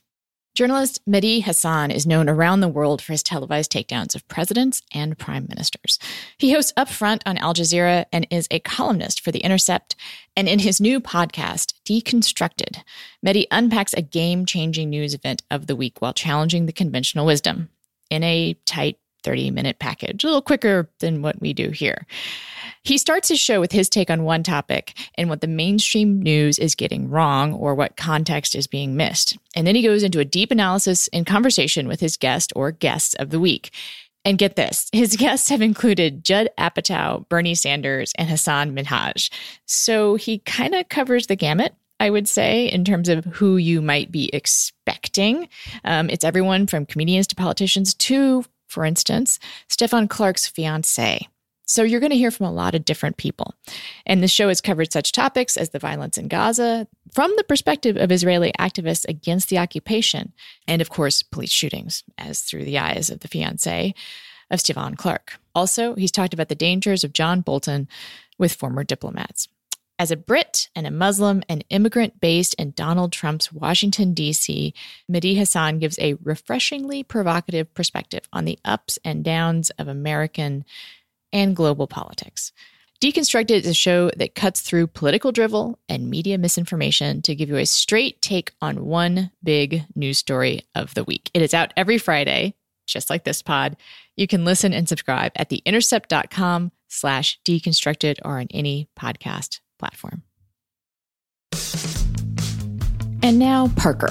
[0.54, 5.18] Journalist Mehdi Hasan is known around the world for his televised takedowns of presidents and
[5.18, 5.98] prime ministers.
[6.38, 9.96] He hosts Upfront on Al Jazeera and is a columnist for The Intercept.
[10.36, 12.84] And in his new podcast, Deconstructed,
[13.26, 17.70] Mehdi unpacks a game changing news event of the week while challenging the conventional wisdom
[18.10, 22.06] in a tight 30 minute package, a little quicker than what we do here.
[22.84, 26.58] He starts his show with his take on one topic and what the mainstream news
[26.58, 29.38] is getting wrong or what context is being missed.
[29.56, 33.14] And then he goes into a deep analysis and conversation with his guest or guests
[33.16, 33.72] of the week.
[34.26, 39.32] And get this, his guests have included Judd Apatow, Bernie Sanders, and Hasan Minhaj.
[39.66, 41.76] So he kind of covers the gamut.
[42.00, 45.48] I would say, in terms of who you might be expecting.
[45.84, 49.38] Um, it's everyone from comedians to politicians to, for instance,
[49.70, 51.28] Stephon Clark's fiance.
[51.66, 53.54] So you're going to hear from a lot of different people.
[54.06, 57.98] And the show has covered such topics as the violence in Gaza from the perspective
[57.98, 60.34] of Israeli activists against the occupation,
[60.68, 63.94] and of course, police shootings, as through the eyes of the fiance
[64.50, 65.40] of Stephon Clark.
[65.54, 67.88] Also, he's talked about the dangers of John Bolton
[68.38, 69.48] with former diplomats.
[70.02, 74.74] As a Brit and a Muslim and immigrant based in Donald Trump's Washington, D.C.,
[75.08, 80.66] Mehdi Hasan gives a refreshingly provocative perspective on the ups and downs of American
[81.32, 82.52] and global politics.
[83.00, 87.58] Deconstructed is a show that cuts through political drivel and media misinformation to give you
[87.58, 91.30] a straight take on one big news story of the week.
[91.36, 92.56] It is out every Friday,
[92.88, 93.78] just like this pod.
[94.18, 100.22] You can listen and subscribe at theintercept.com slash deconstructed or on any podcast platform.
[103.24, 104.10] And now, Parker.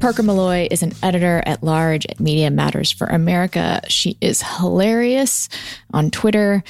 [0.00, 3.82] Parker Molloy is an editor at large at Media Matters for America.
[3.88, 5.48] She is hilarious
[5.92, 6.64] on Twitter.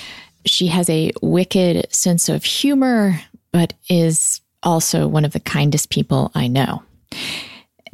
[0.45, 3.21] She has a wicked sense of humor,
[3.53, 6.83] but is also one of the kindest people I know.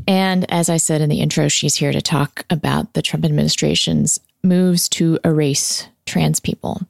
[0.08, 4.18] And as I said in the intro, she's here to talk about the Trump administration's
[4.42, 6.80] moves to erase trans people.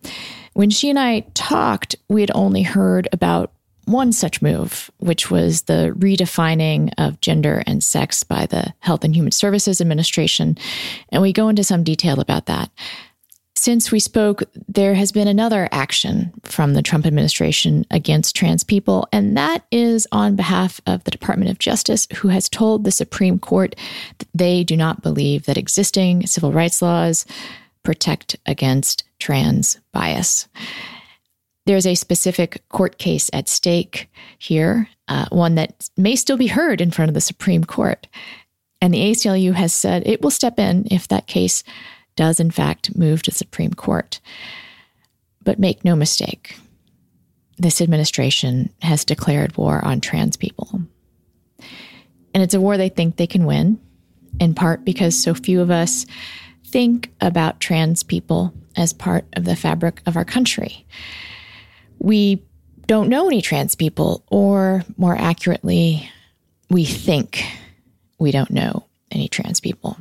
[0.56, 3.52] When she and I talked, we had only heard about
[3.84, 9.14] one such move, which was the redefining of gender and sex by the Health and
[9.14, 10.56] Human Services Administration.
[11.10, 12.70] And we go into some detail about that.
[13.54, 19.06] Since we spoke, there has been another action from the Trump administration against trans people,
[19.12, 23.38] and that is on behalf of the Department of Justice, who has told the Supreme
[23.38, 23.76] Court
[24.20, 27.26] that they do not believe that existing civil rights laws
[27.82, 30.48] protect against trans bias.
[31.66, 36.80] There's a specific court case at stake here, uh, one that may still be heard
[36.80, 38.06] in front of the Supreme Court.
[38.80, 41.64] And the ACLU has said it will step in if that case
[42.14, 44.20] does, in fact, move to the Supreme Court.
[45.42, 46.56] But make no mistake,
[47.58, 50.82] this administration has declared war on trans people.
[52.34, 53.80] And it's a war they think they can win,
[54.40, 56.04] in part because so few of us
[56.76, 60.86] think about trans people as part of the fabric of our country
[61.98, 62.42] we
[62.86, 66.08] don't know any trans people, or more accurately,
[66.70, 67.42] we think
[68.18, 69.96] we don't know any trans people.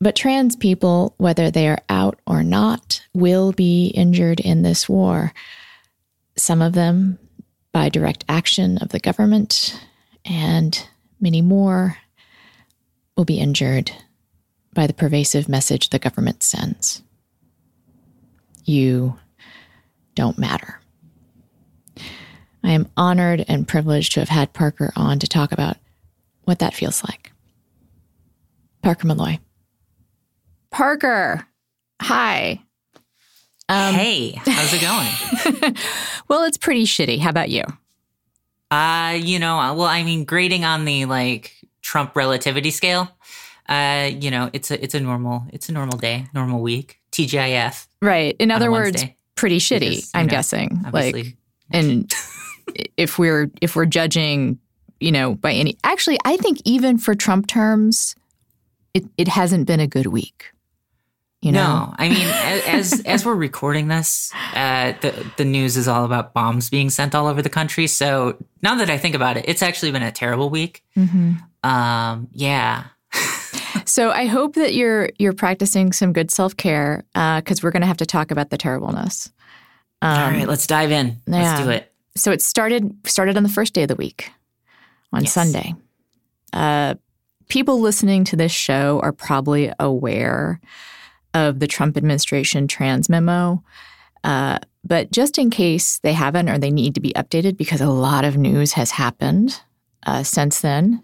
[0.00, 5.32] But trans people, whether they are out or not, will be injured in this war.
[6.36, 7.18] Some of them
[7.72, 9.78] by direct action of the government,
[10.24, 10.88] and
[11.20, 11.98] many more
[13.16, 13.90] will be injured
[14.78, 17.02] by the pervasive message the government sends.
[18.64, 19.18] You
[20.14, 20.80] don't matter.
[22.62, 25.78] I am honored and privileged to have had Parker on to talk about
[26.44, 27.32] what that feels like.
[28.80, 29.40] Parker Molloy.
[30.70, 31.44] Parker,
[32.00, 32.62] hi.
[33.68, 35.74] Um, hey, how's it going?
[36.28, 37.18] well, it's pretty shitty.
[37.18, 37.64] How about you?
[38.70, 43.08] Uh, you know, well, I mean, grading on the like Trump relativity scale,
[43.68, 47.00] uh, you know, it's a it's a normal it's a normal day, normal week.
[47.12, 47.86] TGIF.
[48.00, 48.36] Right.
[48.38, 49.04] In other words,
[49.34, 50.82] pretty shitty, because, I'm know, guessing.
[50.86, 51.22] Obviously.
[51.22, 51.36] Like
[51.70, 52.12] and
[52.96, 54.58] if we're if we're judging,
[55.00, 58.14] you know, by any actually I think even for Trump terms,
[58.94, 60.52] it, it hasn't been a good week.
[61.40, 61.62] You know?
[61.62, 62.26] No, I mean,
[62.66, 67.14] as as we're recording this, uh, the the news is all about bombs being sent
[67.14, 67.86] all over the country.
[67.86, 70.82] So now that I think about it, it's actually been a terrible week.
[70.96, 71.34] Mm-hmm.
[71.68, 72.84] Um, yeah.
[73.98, 77.80] So I hope that you're you're practicing some good self care because uh, we're going
[77.80, 79.28] to have to talk about the terribleness.
[80.02, 81.20] Um, all right, let's dive in.
[81.26, 81.42] Yeah.
[81.42, 81.92] Let's do it.
[82.16, 84.30] So it started started on the first day of the week,
[85.12, 85.32] on yes.
[85.32, 85.74] Sunday.
[86.52, 86.94] Uh,
[87.48, 90.60] people listening to this show are probably aware
[91.34, 93.64] of the Trump administration trans memo.
[94.22, 97.90] Uh, but just in case they haven't or they need to be updated, because a
[97.90, 99.60] lot of news has happened
[100.06, 101.02] uh, since then,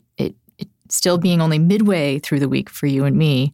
[0.95, 3.53] still being only midway through the week for you and me.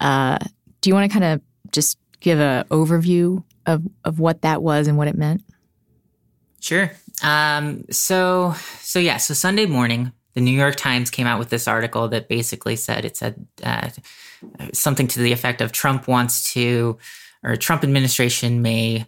[0.00, 0.38] Uh,
[0.80, 1.40] do you want to kind of
[1.72, 5.42] just give an overview of, of what that was and what it meant?
[6.60, 6.90] Sure.
[7.22, 11.68] Um, so, so yeah, so Sunday morning, the New York Times came out with this
[11.68, 13.90] article that basically said it said uh,
[14.72, 16.98] something to the effect of Trump wants to,
[17.42, 19.06] or Trump administration may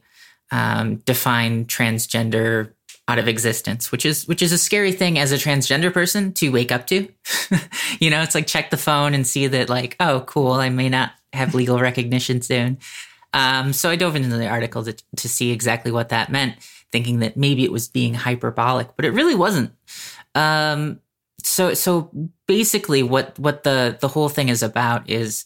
[0.50, 2.72] um, define transgender
[3.08, 6.50] out of existence, which is which is a scary thing as a transgender person to
[6.50, 7.08] wake up to.
[8.00, 10.88] you know, it's like check the phone and see that like, oh, cool, I may
[10.88, 12.78] not have legal recognition soon.
[13.32, 16.56] Um, so I dove into the article to, to see exactly what that meant,
[16.90, 19.72] thinking that maybe it was being hyperbolic, but it really wasn't.
[20.34, 21.00] Um,
[21.46, 22.10] so so
[22.46, 25.44] basically what what the the whole thing is about is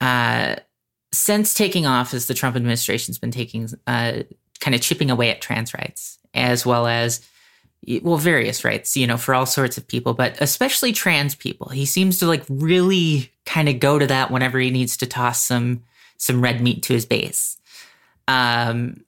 [0.00, 0.56] uh
[1.12, 4.22] since taking office the Trump administration's been taking uh
[4.60, 7.26] kind of chipping away at trans rights as well as
[8.02, 11.68] well various rights you know for all sorts of people but especially trans people.
[11.68, 15.44] He seems to like really kind of go to that whenever he needs to toss
[15.44, 15.82] some
[16.18, 17.56] some red meat to his base.
[18.28, 19.04] Um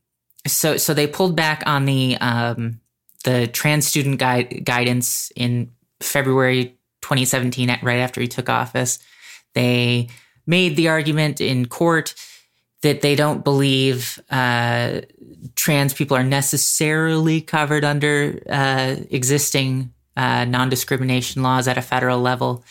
[0.46, 2.80] so so they pulled back on the um
[3.24, 8.98] the trans student guide, guidance in February 2017, right after he took office,
[9.54, 10.08] they
[10.46, 12.14] made the argument in court
[12.82, 15.00] that they don't believe uh,
[15.56, 22.20] trans people are necessarily covered under uh, existing uh, non discrimination laws at a federal
[22.20, 22.64] level.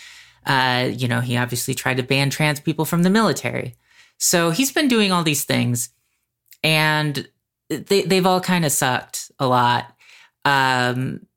[0.46, 3.76] Uh, you know, he obviously tried to ban trans people from the military.
[4.18, 5.90] So he's been doing all these things,
[6.64, 7.28] and
[7.70, 9.94] they, they've all kind of sucked a lot.
[10.46, 11.28] Um,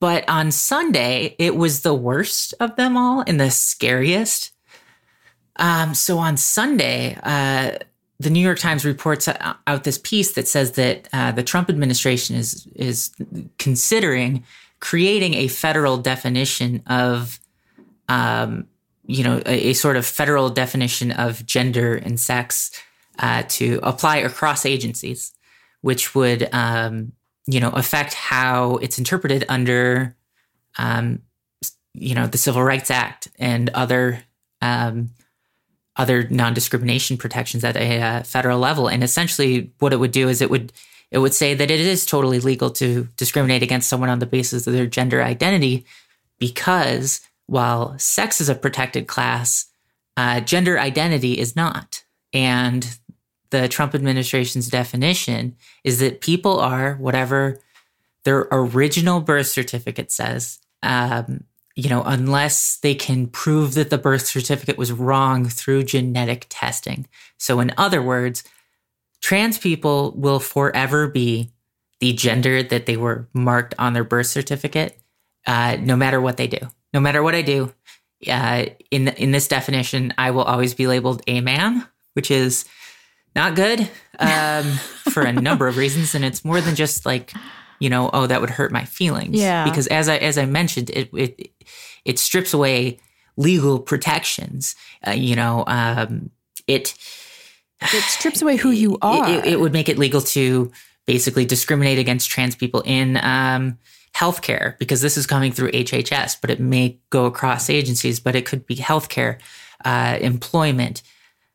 [0.00, 4.52] but on Sunday, it was the worst of them all and the scariest.
[5.56, 7.78] Um, so on Sunday, uh,
[8.20, 12.36] the New York Times reports out this piece that says that uh, the Trump administration
[12.36, 13.14] is is
[13.58, 14.44] considering
[14.80, 17.40] creating a federal definition of,
[18.08, 18.66] um,
[19.06, 22.70] you know, a, a, sort of federal definition of gender and sex
[23.18, 25.32] uh, to apply across agencies,
[25.80, 27.12] which would um,
[27.46, 30.16] you know, affect how it's interpreted under,
[30.78, 31.20] um,
[31.92, 34.22] you know, the Civil Rights Act and other
[34.62, 35.10] um,
[35.96, 38.88] other non-discrimination protections at a uh, federal level.
[38.88, 40.72] And essentially, what it would do is it would
[41.10, 44.66] it would say that it is totally legal to discriminate against someone on the basis
[44.66, 45.84] of their gender identity,
[46.40, 49.66] because while sex is a protected class,
[50.16, 52.02] uh, gender identity is not.
[52.32, 52.98] And
[53.50, 57.60] the Trump administration's definition is that people are whatever
[58.24, 60.58] their original birth certificate says.
[60.82, 61.44] Um,
[61.76, 67.08] you know, unless they can prove that the birth certificate was wrong through genetic testing.
[67.36, 68.44] So, in other words,
[69.20, 71.50] trans people will forever be
[72.00, 74.98] the gender that they were marked on their birth certificate,
[75.46, 76.58] uh, no matter what they do.
[76.92, 77.72] No matter what I do,
[78.28, 82.66] uh, in in this definition, I will always be labeled a man, which is
[83.34, 83.80] not good
[84.20, 84.64] um,
[85.10, 87.32] for a number of reasons, and it's more than just like
[87.78, 89.38] you know, oh, that would hurt my feelings.
[89.38, 89.64] Yeah.
[89.64, 91.50] Because as I as I mentioned, it it
[92.04, 92.98] it strips away
[93.36, 94.74] legal protections.
[95.06, 96.30] Uh, you know, um,
[96.66, 96.94] it
[97.80, 99.28] it strips away who you are.
[99.28, 100.70] It, it, it, would make it legal to
[101.06, 103.78] basically discriminate against trans people in um,
[104.14, 108.20] healthcare because this is coming through HHS, but it may go across agencies.
[108.20, 109.38] But it could be healthcare,
[109.84, 111.02] uh, employment,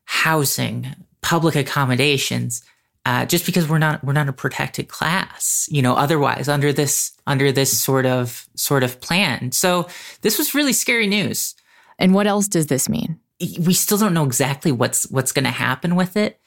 [0.04, 2.62] housing, public accommodations
[3.06, 7.12] uh, just because we're not we're not a protected class you know otherwise under this
[7.26, 9.52] under this sort of sort of plan.
[9.52, 9.88] So
[10.22, 11.54] this was really scary news.
[11.98, 13.20] And what else does this mean?
[13.58, 16.40] We still don't know exactly what's what's going to happen with it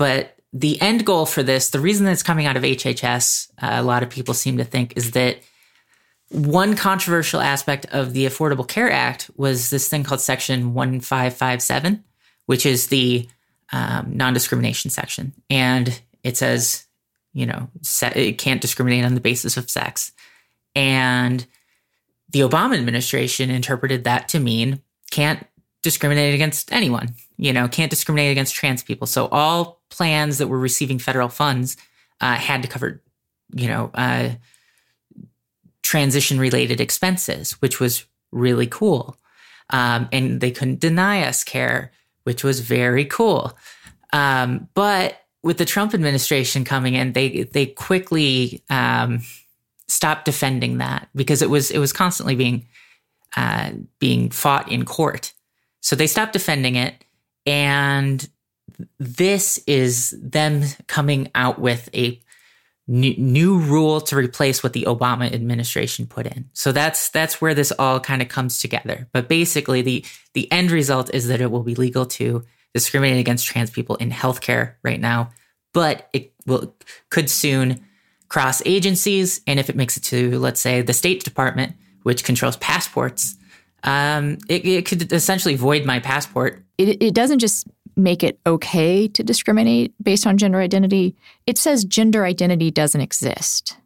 [0.00, 3.68] but the end goal for this the reason that it's coming out of hhs uh,
[3.72, 5.38] a lot of people seem to think is that
[6.30, 12.04] one controversial aspect of the Affordable Care Act was this thing called Section 1557,
[12.46, 13.28] which is the
[13.72, 15.34] um, non discrimination section.
[15.50, 16.86] And it says,
[17.32, 17.68] you know,
[18.02, 20.12] it can't discriminate on the basis of sex.
[20.74, 21.46] And
[22.30, 25.46] the Obama administration interpreted that to mean can't
[25.82, 29.06] discriminate against anyone, you know, can't discriminate against trans people.
[29.06, 31.76] So all plans that were receiving federal funds
[32.20, 33.02] uh, had to cover,
[33.54, 34.30] you know, uh,
[35.82, 39.16] transition related expenses, which was really cool.
[39.70, 41.92] Um, and they couldn't deny us care,
[42.24, 43.56] which was very cool.
[44.12, 49.22] Um, but with the Trump administration coming in, they they quickly um,
[49.88, 52.66] stopped defending that because it was it was constantly being
[53.36, 55.32] uh, being fought in court.
[55.80, 57.04] So they stopped defending it,
[57.46, 58.28] and
[58.98, 62.20] this is them coming out with a
[62.86, 66.50] new, new rule to replace what the Obama administration put in.
[66.52, 69.08] So that's that's where this all kind of comes together.
[69.12, 72.44] But basically, the the end result is that it will be legal to
[72.74, 75.30] discriminate against trans people in healthcare right now,
[75.72, 76.74] but it will
[77.10, 77.84] could soon
[78.28, 79.40] cross agencies.
[79.46, 83.36] And if it makes it to, let's say, the State Department, which controls passports,
[83.82, 86.62] um, it, it, could essentially void my passport.
[86.78, 87.66] It, it doesn't just
[87.96, 91.16] make it okay to discriminate based on gender identity.
[91.46, 93.76] It says gender identity doesn't exist.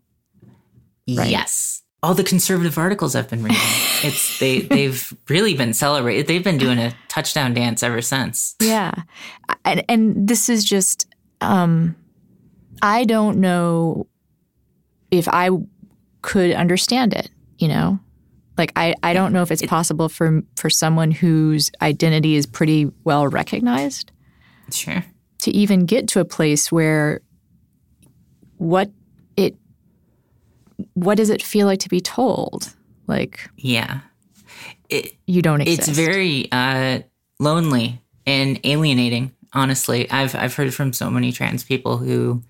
[1.08, 1.30] Right?
[1.30, 1.83] Yes.
[2.04, 3.58] All the conservative articles I've been reading,
[4.02, 6.26] it's they they've really been celebrated.
[6.26, 8.56] They've been doing a touchdown dance ever since.
[8.60, 8.92] Yeah,
[9.64, 11.06] and and this is just
[11.40, 11.96] um,
[12.82, 14.06] I don't know
[15.10, 15.50] if I
[16.22, 17.98] could understand it, you know?
[18.56, 22.90] Like I, I don't know if it's possible for for someone whose identity is pretty
[23.02, 24.12] well recognized.
[24.70, 25.04] Sure.
[25.40, 27.20] To even get to a place where
[28.58, 28.90] what
[29.36, 29.56] it
[30.94, 32.74] what does it feel like to be told?
[33.06, 34.00] Like Yeah.
[34.88, 35.88] It, you don't exist.
[35.88, 37.00] It's very uh,
[37.38, 40.10] lonely and alienating, honestly.
[40.10, 42.42] I've I've heard from so many trans people who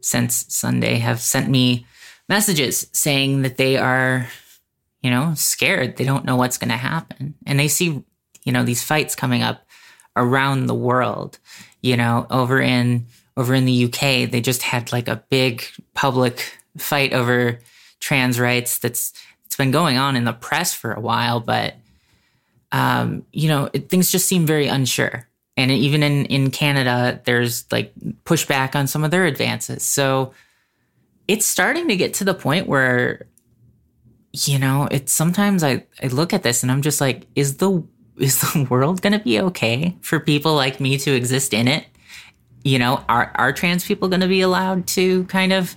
[0.00, 1.86] since Sunday have sent me
[2.28, 4.28] messages saying that they are,
[5.02, 5.96] you know, scared.
[5.96, 7.34] They don't know what's going to happen.
[7.46, 8.04] And they see,
[8.44, 9.64] you know, these fights coming up
[10.16, 11.38] around the world.
[11.80, 13.06] You know, over in
[13.36, 15.64] over in the UK, they just had like a big
[15.94, 17.58] public fight over
[18.00, 19.12] trans rights that's
[19.44, 21.74] it's been going on in the press for a while, but
[22.70, 25.26] um, you know, it, things just seem very unsure.
[25.56, 27.92] And even in in Canada, there's like
[28.24, 29.82] pushback on some of their advances.
[29.82, 30.32] So
[31.28, 33.26] it's starting to get to the point where
[34.32, 37.82] you know it's sometimes i i look at this and i'm just like is the
[38.18, 41.86] is the world going to be okay for people like me to exist in it
[42.64, 45.74] you know are are trans people going to be allowed to kind of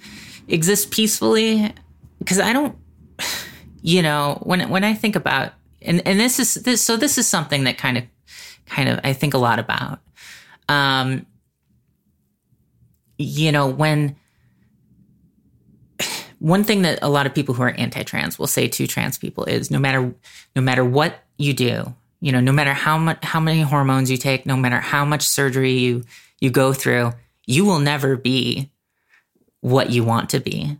[0.47, 1.73] exist peacefully?
[2.19, 2.75] Because i don't
[3.81, 7.27] you know when when i think about and and this is this so this is
[7.27, 8.03] something that kind of
[8.65, 9.99] kind of i think a lot about.
[10.69, 11.25] Um
[13.17, 14.15] you know when
[16.39, 19.45] one thing that a lot of people who are anti-trans will say to trans people
[19.45, 20.13] is no matter
[20.55, 24.17] no matter what you do, you know, no matter how much how many hormones you
[24.17, 26.03] take, no matter how much surgery you
[26.39, 27.13] you go through,
[27.45, 28.71] you will never be
[29.61, 30.77] what you want to be.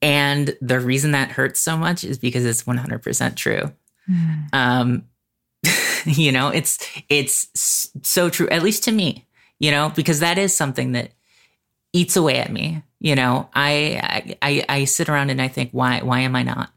[0.00, 3.72] And the reason that hurts so much is because it's 100% true.
[4.10, 4.48] Mm.
[4.52, 5.04] Um,
[6.04, 6.78] you know, it's
[7.08, 9.28] it's so true at least to me,
[9.60, 11.12] you know, because that is something that
[11.92, 16.02] eats away at me you know, I, I, I sit around and I think, why,
[16.02, 16.70] why am I not?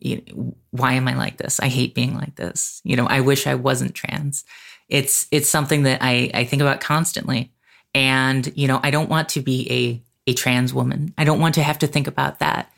[0.00, 1.60] You know, why am I like this?
[1.60, 2.80] I hate being like this.
[2.82, 4.44] You know, I wish I wasn't trans.
[4.88, 7.52] It's, it's something that I, I think about constantly.
[7.94, 11.14] And, you know, I don't want to be a, a trans woman.
[11.16, 12.70] I don't want to have to think about that.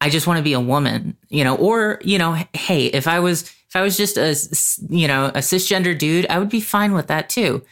[0.00, 3.18] I just want to be a woman, you know, or, you know, hey, if I
[3.18, 4.36] was, if I was just a,
[4.88, 7.62] you know, a cisgender dude, I would be fine with that too.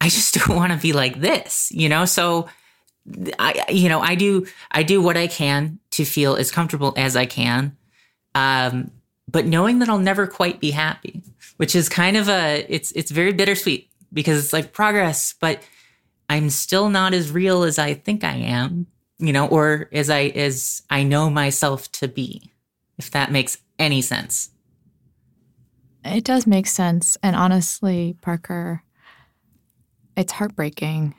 [0.00, 2.06] I just don't want to be like this, you know?
[2.06, 2.48] So,
[3.38, 7.14] I, you know, I do, I do what I can to feel as comfortable as
[7.14, 7.76] I can.
[8.34, 8.90] Um,
[9.30, 11.22] but knowing that I'll never quite be happy,
[11.58, 15.62] which is kind of a, it's, it's very bittersweet because it's like progress, but
[16.28, 18.86] I'm still not as real as I think I am,
[19.18, 22.50] you know, or as I, as I know myself to be,
[22.98, 24.50] if that makes any sense.
[26.04, 27.16] It does make sense.
[27.22, 28.82] And honestly, Parker,
[30.16, 31.14] it's heartbreaking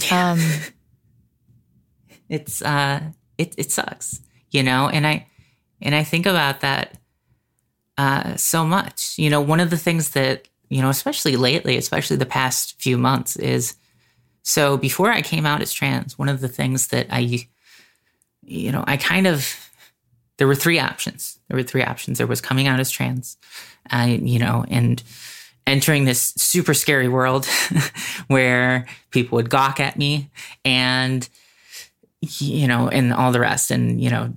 [0.10, 0.38] um,
[2.28, 3.00] it's uh,
[3.38, 4.20] it it sucks,
[4.50, 5.26] you know, and I
[5.80, 6.98] and I think about that
[7.98, 9.18] uh, so much.
[9.18, 12.96] You know, one of the things that you know, especially lately, especially the past few
[12.96, 13.74] months, is
[14.50, 17.46] so before I came out as trans, one of the things that I,
[18.42, 19.70] you know, I kind of
[20.38, 21.38] there were three options.
[21.46, 22.18] There were three options.
[22.18, 23.36] There was coming out as trans,
[23.92, 25.00] uh, you know, and
[25.68, 27.46] entering this super scary world
[28.26, 30.30] where people would gawk at me
[30.64, 31.28] and,
[32.20, 33.70] you know, and all the rest.
[33.70, 34.34] And, you know,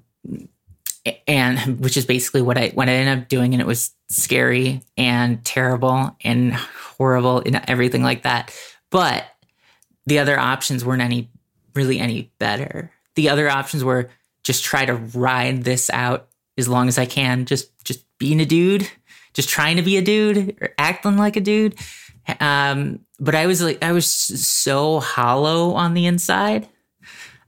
[1.26, 4.84] and which is basically what I what I ended up doing, and it was scary
[4.95, 8.55] and terrible and horrible and everything like that.
[8.91, 9.26] But
[10.06, 11.30] the other options weren't any
[11.74, 12.91] really any better.
[13.16, 14.10] The other options were
[14.43, 16.28] just try to ride this out
[16.58, 17.45] as long as I can.
[17.45, 18.89] Just just being a dude,
[19.34, 21.76] just trying to be a dude or acting like a dude.
[22.39, 26.68] Um, but I was like, I was so hollow on the inside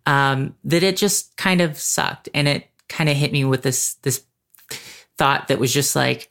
[0.05, 3.95] um, that it just kind of sucked, and it kind of hit me with this
[3.95, 4.23] this
[5.17, 6.29] thought that was just like,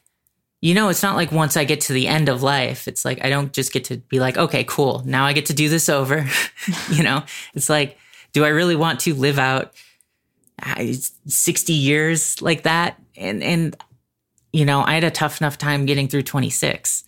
[0.65, 3.23] you know, it's not like once I get to the end of life, it's like
[3.23, 5.91] I don't just get to be like, okay, cool, now I get to do this
[5.91, 6.27] over.
[6.91, 7.99] you know, it's like,
[8.33, 9.75] do I really want to live out
[11.27, 12.99] 60 years like that.
[13.15, 13.77] And, and,
[14.55, 17.05] you know, I had a tough enough time getting through 26.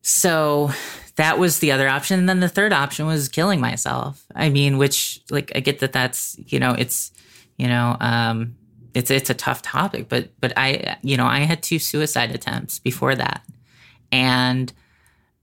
[0.00, 0.70] So
[1.16, 2.18] that was the other option.
[2.18, 4.24] And then the third option was killing myself.
[4.34, 7.12] I mean, which like, I get that that's, you know, it's,
[7.58, 8.56] you know, um,
[8.98, 12.78] it's, it's a tough topic, but, but I, you know, I had two suicide attempts
[12.78, 13.42] before that.
[14.10, 14.72] And,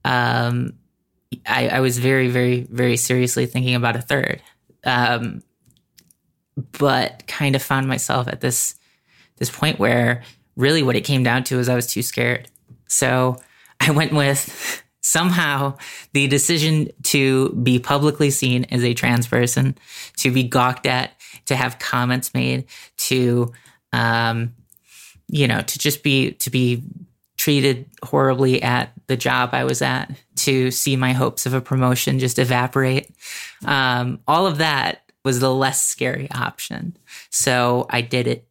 [0.04, 0.74] um,
[1.46, 4.42] I, I was very, very, very seriously thinking about a third.
[4.84, 5.42] Um,
[6.78, 8.76] but kind of found myself at this
[9.36, 10.22] this point where
[10.56, 12.48] really what it came down to is I was too scared.
[12.88, 13.36] So
[13.80, 15.76] I went with somehow
[16.14, 19.76] the decision to be publicly seen as a trans person,
[20.16, 21.12] to be gawked at,
[21.44, 22.64] to have comments made,
[22.96, 23.52] to
[23.92, 24.54] um,
[25.28, 26.82] you know, to just be to be
[27.36, 32.18] treated horribly at the job I was at, to see my hopes of a promotion
[32.18, 33.10] just evaporate.
[33.64, 36.96] Um, all of that was the less scary option.
[37.30, 38.48] So I did it.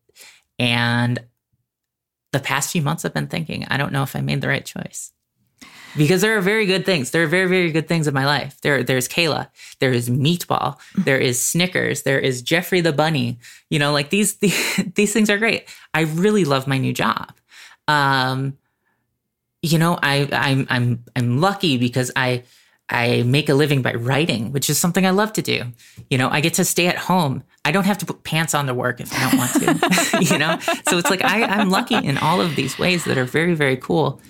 [0.59, 1.19] And
[2.31, 4.65] the past few months I've been thinking, I don't know if I made the right
[4.65, 5.11] choice.
[5.97, 7.11] Because there are very good things.
[7.11, 8.59] There are very, very good things in my life.
[8.61, 9.47] There, there's Kayla.
[9.79, 10.77] There is Meatball.
[11.05, 12.03] There is Snickers.
[12.03, 13.37] There is Jeffrey the Bunny.
[13.69, 15.67] You know, like these, these, these things are great.
[15.93, 17.33] I really love my new job.
[17.87, 18.57] Um,
[19.61, 22.43] you know, I, I'm, I'm, I'm lucky because I,
[22.89, 25.63] I make a living by writing, which is something I love to do.
[26.09, 27.43] You know, I get to stay at home.
[27.63, 30.37] I don't have to put pants on to work if I don't want to, you
[30.37, 30.59] know?
[30.87, 33.77] So it's like I, I'm lucky in all of these ways that are very, very
[33.77, 34.21] cool.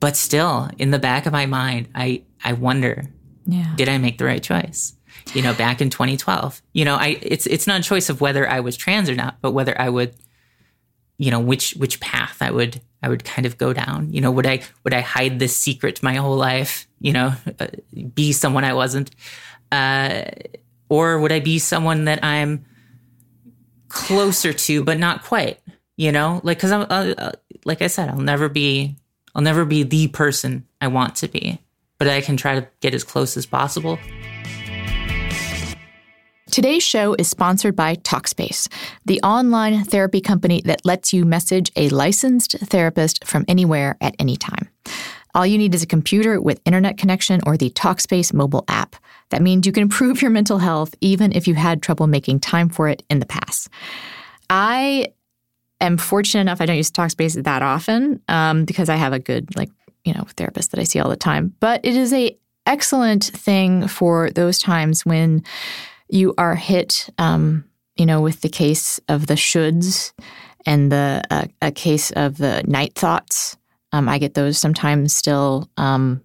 [0.00, 3.04] But still, in the back of my mind, I, I wonder,
[3.46, 3.74] yeah.
[3.76, 4.94] did I make the right choice?
[5.34, 8.48] You know, back in 2012, you know, I, it's, it's not a choice of whether
[8.48, 10.14] I was trans or not, but whether I would,
[11.18, 14.10] you know, which, which path I would, I would kind of go down.
[14.12, 16.88] You know, would I, would I hide this secret my whole life?
[17.00, 17.66] you know, uh,
[18.14, 19.10] be someone I wasn't?
[19.72, 20.24] Uh,
[20.88, 22.66] or would I be someone that I'm
[23.88, 25.58] closer to, but not quite?
[25.96, 27.32] You know, like because I'm, uh, uh,
[27.64, 28.96] like I said, I'll never be,
[29.34, 31.60] I'll never be the person I want to be,
[31.98, 33.98] but I can try to get as close as possible.
[36.50, 38.66] Today's show is sponsored by Talkspace,
[39.04, 44.36] the online therapy company that lets you message a licensed therapist from anywhere at any
[44.36, 44.68] time.
[45.32, 48.96] All you need is a computer with internet connection or the Talkspace mobile app.
[49.28, 52.68] That means you can improve your mental health even if you had trouble making time
[52.68, 53.68] for it in the past.
[54.48, 55.12] I
[55.80, 59.54] am fortunate enough, I don't use Talkspace that often um, because I have a good,
[59.56, 59.70] like,
[60.04, 61.54] you know, therapist that I see all the time.
[61.60, 65.42] But it is a excellent thing for those times when
[66.08, 67.64] you are hit, um,
[67.96, 70.12] you know, with the case of the shoulds
[70.66, 73.56] and the uh, a case of the night thoughts
[73.92, 75.68] um, I get those sometimes still.
[75.76, 76.22] Um,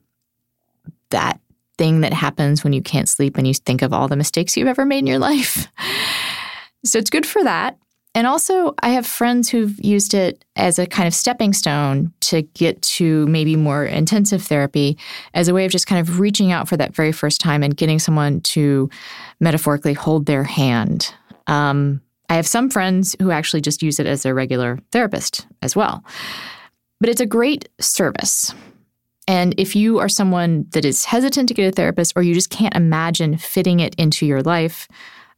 [1.09, 1.39] that
[1.77, 4.67] thing that happens when you can't sleep and you think of all the mistakes you've
[4.67, 5.67] ever made in your life.
[6.83, 7.77] so it's good for that.
[8.15, 12.43] And also, I have friends who've used it as a kind of stepping stone to
[12.43, 14.97] get to maybe more intensive therapy
[15.33, 17.75] as a way of just kind of reaching out for that very first time and
[17.75, 18.89] getting someone to
[19.41, 21.13] metaphorically hold their hand.
[21.47, 25.75] Um, I have some friends who actually just use it as their regular therapist as
[25.75, 26.01] well.
[27.01, 28.53] But it's a great service.
[29.27, 32.49] And if you are someone that is hesitant to get a therapist or you just
[32.49, 34.87] can't imagine fitting it into your life,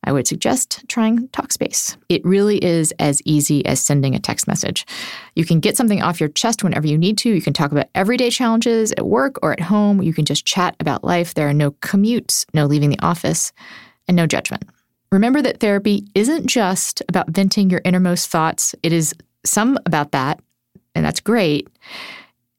[0.03, 1.97] I would suggest trying Talkspace.
[2.07, 4.85] It really is as easy as sending a text message.
[5.35, 7.29] You can get something off your chest whenever you need to.
[7.29, 10.01] You can talk about everyday challenges at work or at home.
[10.01, 11.33] You can just chat about life.
[11.33, 13.51] There are no commutes, no leaving the office,
[14.07, 14.63] and no judgment.
[15.11, 19.13] Remember that therapy isn't just about venting your innermost thoughts, it is
[19.45, 20.41] some about that,
[20.95, 21.69] and that's great,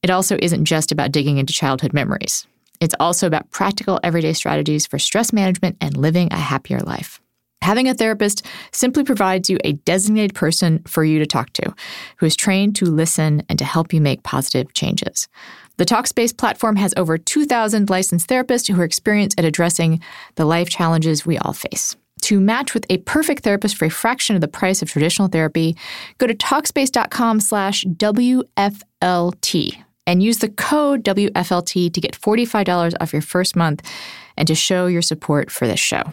[0.03, 2.47] it also isn't just about digging into childhood memories.
[2.81, 7.21] It's also about practical everyday strategies for stress management and living a happier life.
[7.63, 11.75] Having a therapist simply provides you a designated person for you to talk to
[12.19, 15.29] who is trained to listen and to help you make positive changes.
[15.77, 20.01] The Talkspace platform has over 2,000 licensed therapists who are experienced at addressing
[20.35, 21.97] the life challenges we all face.
[22.23, 25.77] To match with a perfect therapist for a fraction of the price of traditional therapy,
[26.19, 33.23] go to Talkspace.com slash WFLT and use the code WFLT to get $45 off your
[33.23, 33.89] first month
[34.37, 36.13] and to show your support for this show.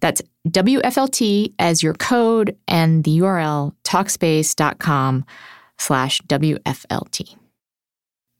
[0.00, 5.24] That's WFLT as your code and the URL Talkspace.com
[5.78, 7.36] slash WFLT.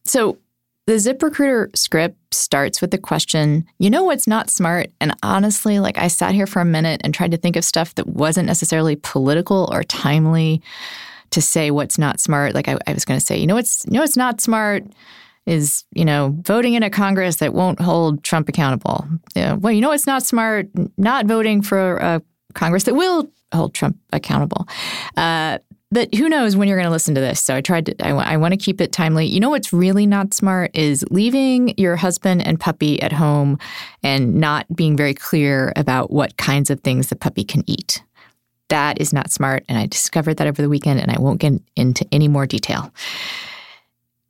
[0.04, 0.38] So
[0.86, 4.92] the ZipRecruiter script starts with the question, you know what's not smart?
[5.00, 7.94] And honestly, like I sat here for a minute and tried to think of stuff
[7.96, 10.62] that wasn't necessarily political or timely
[11.30, 12.54] to say what's not smart.
[12.54, 14.84] Like I, I was going to say, you know what's you know what's not smart
[15.46, 19.06] is you know voting in a Congress that won't hold Trump accountable.
[19.34, 20.68] Yeah, well, you know it's not smart?
[20.96, 22.22] Not voting for a
[22.54, 24.66] Congress that will hold Trump accountable.
[25.16, 25.58] Uh,
[25.92, 27.40] but who knows when you're going to listen to this?
[27.40, 29.26] So I tried to, I, want to keep it timely.
[29.26, 33.58] You know what's really not smart is leaving your husband and puppy at home
[34.02, 38.02] and not being very clear about what kinds of things the puppy can eat.
[38.68, 39.64] That is not smart.
[39.68, 42.92] And I discovered that over the weekend, and I won't get into any more detail.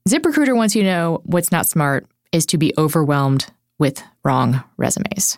[0.07, 3.47] ZipRecruiter wants you to know what's not smart is to be overwhelmed
[3.81, 5.37] with wrong resumes.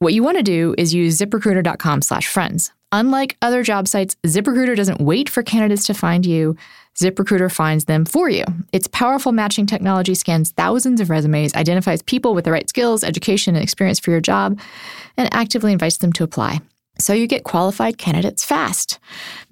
[0.00, 2.72] What you want to do is use ziprecruiter.com slash friends.
[2.90, 6.56] Unlike other job sites, ZipRecruiter doesn't wait for candidates to find you.
[7.00, 8.44] ZipRecruiter finds them for you.
[8.72, 13.54] Its powerful matching technology scans thousands of resumes, identifies people with the right skills, education,
[13.54, 14.58] and experience for your job,
[15.16, 16.60] and actively invites them to apply.
[16.98, 18.98] So you get qualified candidates fast.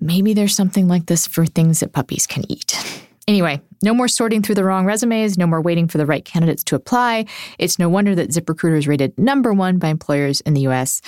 [0.00, 3.06] Maybe there's something like this for things that puppies can eat.
[3.28, 6.64] Anyway, no more sorting through the wrong resumes, no more waiting for the right candidates
[6.64, 7.26] to apply.
[7.58, 11.02] It's no wonder that ZipRecruiter is rated number one by employers in the US.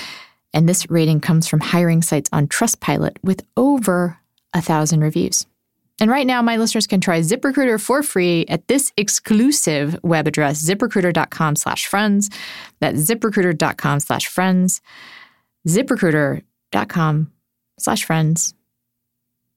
[0.53, 4.19] And this rating comes from hiring sites on Trustpilot with over
[4.55, 5.47] a thousand reviews.
[6.01, 10.62] And right now, my listeners can try ZipRecruiter for free at this exclusive web address,
[10.62, 12.31] ziprecruiter.com slash friends.
[12.81, 14.81] That's ziprecruiter.com slash friends.
[15.66, 17.33] ZipRecruiter.com
[17.79, 18.55] slash friends.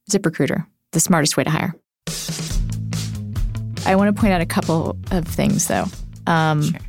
[0.10, 1.76] ZipRecruiter, the smartest way to hire.
[3.86, 5.86] I want to point out a couple of things, though.
[6.28, 6.80] Um, sure.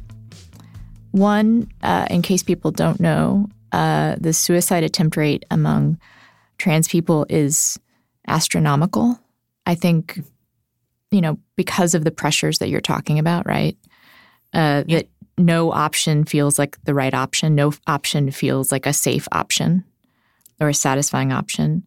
[1.12, 5.98] One, uh, in case people don't know, uh, the suicide attempt rate among
[6.58, 7.78] trans people is
[8.28, 9.18] astronomical.
[9.66, 10.22] I think,
[11.10, 13.76] you know, because of the pressures that you're talking about, right?
[14.52, 14.98] Uh, yeah.
[14.98, 17.54] That no option feels like the right option.
[17.54, 19.84] No option feels like a safe option
[20.60, 21.84] or a satisfying option.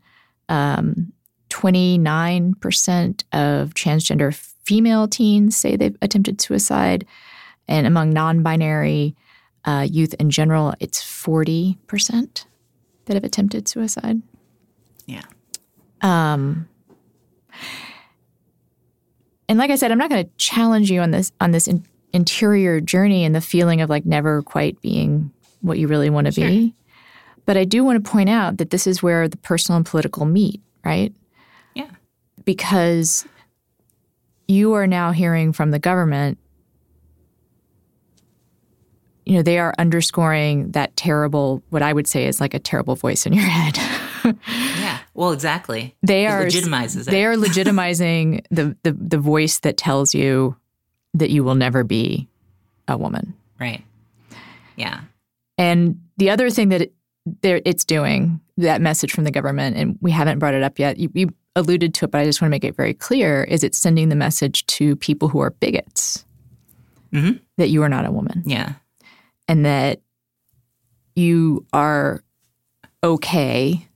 [0.50, 1.14] Um,
[1.50, 4.34] 29% of transgender
[4.66, 7.06] female teens say they've attempted suicide.
[7.68, 9.16] And among non binary
[9.64, 12.46] uh, youth in general, it's 40%
[13.06, 14.22] that have attempted suicide.
[15.06, 15.24] Yeah.
[16.02, 16.68] Um,
[19.48, 21.86] and like I said, I'm not going to challenge you on this on this in,
[22.14, 26.32] interior journey and the feeling of like never quite being what you really want to
[26.32, 26.48] sure.
[26.48, 26.76] be.
[27.46, 30.26] But I do want to point out that this is where the personal and political
[30.26, 31.14] meet, right?
[31.76, 31.90] Yeah.
[32.44, 33.26] Because
[34.48, 36.38] you are now hearing from the government
[39.26, 42.96] you know they are underscoring that terrible what i would say is like a terrible
[42.96, 43.78] voice in your head.
[44.80, 45.96] Yeah well exactly.
[46.04, 47.12] They it are legitimizes it.
[47.12, 50.56] they are legitimizing the, the the voice that tells you
[51.16, 52.28] that you will never be
[52.88, 53.34] a woman.
[53.60, 53.84] Right.
[54.76, 55.02] Yeah.
[55.58, 56.94] And the other thing that it,
[57.42, 61.10] it's doing that message from the government and we haven't brought it up yet you,
[61.14, 63.78] you alluded to it, but I just want to make it very clear, is it's
[63.78, 66.26] sending the message to people who are bigots
[67.14, 67.38] mm-hmm.
[67.58, 68.44] that you are not a woman.
[68.46, 68.74] Yeah.
[69.48, 70.02] And that
[71.16, 72.24] you are
[73.04, 73.88] okay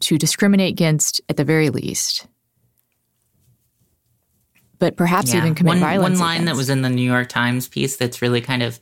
[0.00, 2.26] to discriminate against at the very least.
[4.78, 5.38] But perhaps yeah.
[5.38, 6.18] even commit one, violence.
[6.18, 6.52] One line against.
[6.52, 8.80] that was in the New York Times piece that's really kind of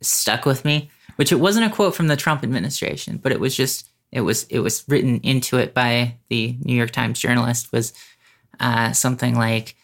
[0.00, 3.54] stuck with me, which it wasn't a quote from the Trump administration, but it was
[3.54, 7.92] just it was it was written into it by the New York Times journalist was
[8.60, 9.74] uh, something like,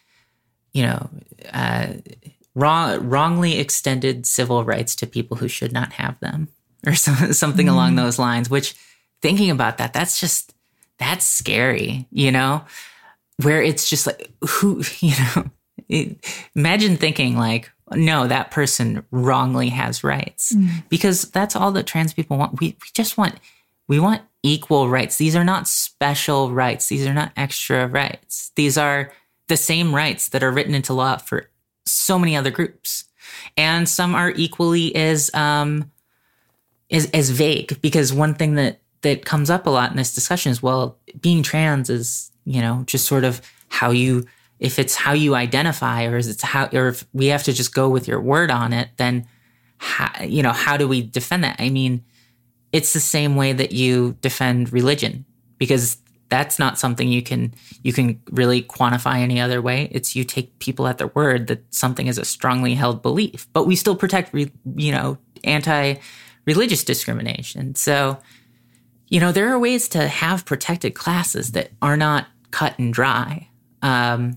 [0.72, 1.08] you know,
[1.52, 1.88] uh,
[2.54, 6.48] wrong, wrongly extended civil rights to people who should not have them,
[6.86, 7.72] or so, something mm.
[7.72, 8.50] along those lines.
[8.50, 8.76] Which,
[9.22, 10.54] thinking about that, that's just
[10.98, 12.64] that's scary, you know,
[13.42, 15.44] where it's just like who, you know,
[15.88, 16.18] it,
[16.54, 20.86] imagine thinking like, no, that person wrongly has rights mm.
[20.90, 22.60] because that's all that trans people want.
[22.60, 23.36] We we just want
[23.88, 25.16] we want equal rights.
[25.16, 26.86] These are not special rights.
[26.86, 28.52] These are not extra rights.
[28.54, 29.12] These are
[29.48, 31.50] the same rights that are written into law for
[31.86, 33.06] so many other groups.
[33.56, 35.90] And some are equally as um
[36.90, 40.50] as, as vague because one thing that that comes up a lot in this discussion
[40.50, 44.26] is well, being trans is, you know, just sort of how you
[44.58, 47.74] if it's how you identify or is it's how or if we have to just
[47.74, 49.26] go with your word on it, then
[49.78, 51.56] how, you know, how do we defend that?
[51.60, 52.04] I mean,
[52.72, 55.24] it's the same way that you defend religion
[55.58, 55.98] because
[56.28, 59.88] that's not something you can you can really quantify any other way.
[59.92, 63.66] It's you take people at their word that something is a strongly held belief but
[63.66, 65.94] we still protect you know anti
[66.44, 67.74] religious discrimination.
[67.74, 68.18] So
[69.08, 73.48] you know there are ways to have protected classes that are not cut and dry.
[73.80, 74.36] Um,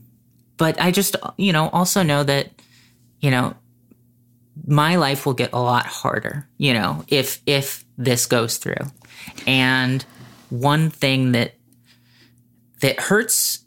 [0.62, 2.52] but i just you know also know that
[3.20, 3.56] you know
[4.68, 8.86] my life will get a lot harder you know if if this goes through.
[9.47, 10.04] And
[10.49, 11.56] one thing that
[12.82, 13.64] that hurts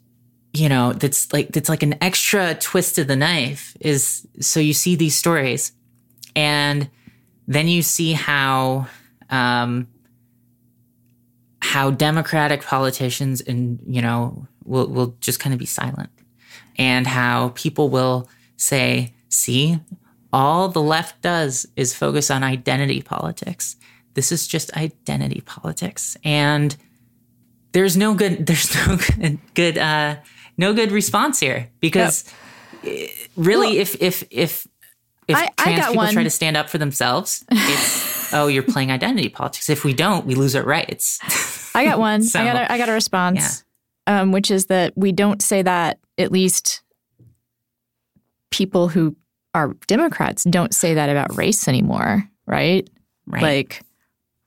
[0.53, 4.73] you know that's like that's like an extra twist to the knife is so you
[4.73, 5.71] see these stories
[6.35, 6.89] and
[7.47, 8.87] then you see how
[9.29, 9.87] um
[11.61, 16.09] how democratic politicians and you know will will just kind of be silent
[16.77, 19.79] and how people will say see
[20.31, 23.75] all the left does is focus on identity politics
[24.15, 26.75] this is just identity politics and
[27.73, 30.15] there's no good there's no good, good uh
[30.57, 32.25] no good response here because
[32.83, 33.09] yep.
[33.35, 34.67] really well, if if if
[35.27, 36.13] if I, trans I people one.
[36.13, 40.25] try to stand up for themselves it's oh you're playing identity politics if we don't
[40.25, 41.19] we lose our rights
[41.75, 43.63] i got one so, i got a, i got a response
[44.07, 44.21] yeah.
[44.21, 46.81] um, which is that we don't say that at least
[48.51, 49.15] people who
[49.53, 52.89] are democrats don't say that about race anymore right,
[53.27, 53.41] right.
[53.41, 53.84] like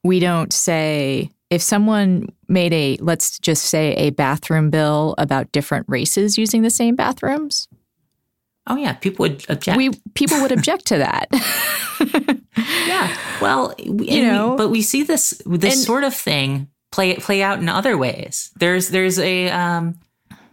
[0.04, 5.86] we don't say if someone made a let's just say a bathroom bill about different
[5.88, 7.68] races using the same bathrooms.
[8.66, 8.92] Oh yeah.
[8.94, 9.76] People would object.
[9.76, 11.28] We people would object to that.
[12.86, 13.16] Yeah.
[13.40, 17.42] Well you know we, but we see this this and, sort of thing play play
[17.42, 18.50] out in other ways.
[18.56, 19.98] There's there's a um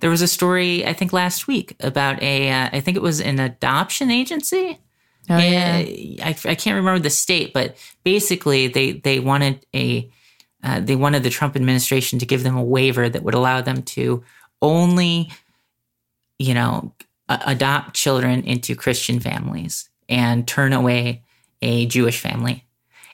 [0.01, 3.21] there was a story i think last week about a uh, I think it was
[3.21, 4.79] an adoption agency
[5.29, 5.83] Oh, yeah.
[6.23, 10.09] I, I can't remember the state, but basically they, they wanted a
[10.63, 13.83] uh, they wanted the Trump administration to give them a waiver that would allow them
[13.83, 14.23] to
[14.63, 15.29] only,
[16.39, 16.91] you know,
[17.29, 21.23] a- adopt children into Christian families and turn away
[21.61, 22.65] a Jewish family.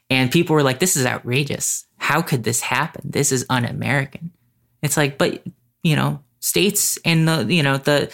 [0.09, 1.86] And people were like, "This is outrageous.
[1.97, 3.12] How could this happen?
[3.12, 4.32] This is un-American."
[4.82, 5.43] It's like, but
[5.84, 8.12] you know, states and the you know the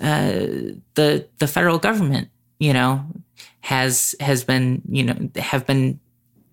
[0.00, 2.28] uh, the the federal government,
[2.58, 3.04] you know,
[3.60, 6.00] has has been you know have been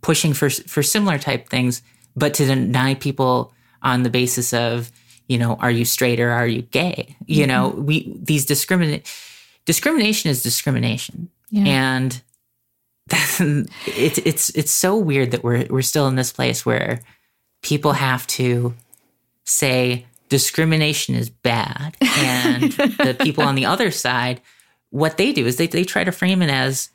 [0.02, 1.82] pushing for for similar type things,
[2.16, 4.92] but to deny people on the basis of
[5.28, 7.16] you know are you straight or are you gay?
[7.26, 7.48] You mm-hmm.
[7.48, 9.12] know we these discriminate
[9.66, 11.64] discrimination is discrimination, yeah.
[11.66, 12.22] and
[13.10, 17.00] it's it's it's so weird that we're we're still in this place where
[17.62, 18.74] people have to
[19.46, 24.42] say discrimination is bad and the people on the other side
[24.90, 26.90] what they do is they, they try to frame it as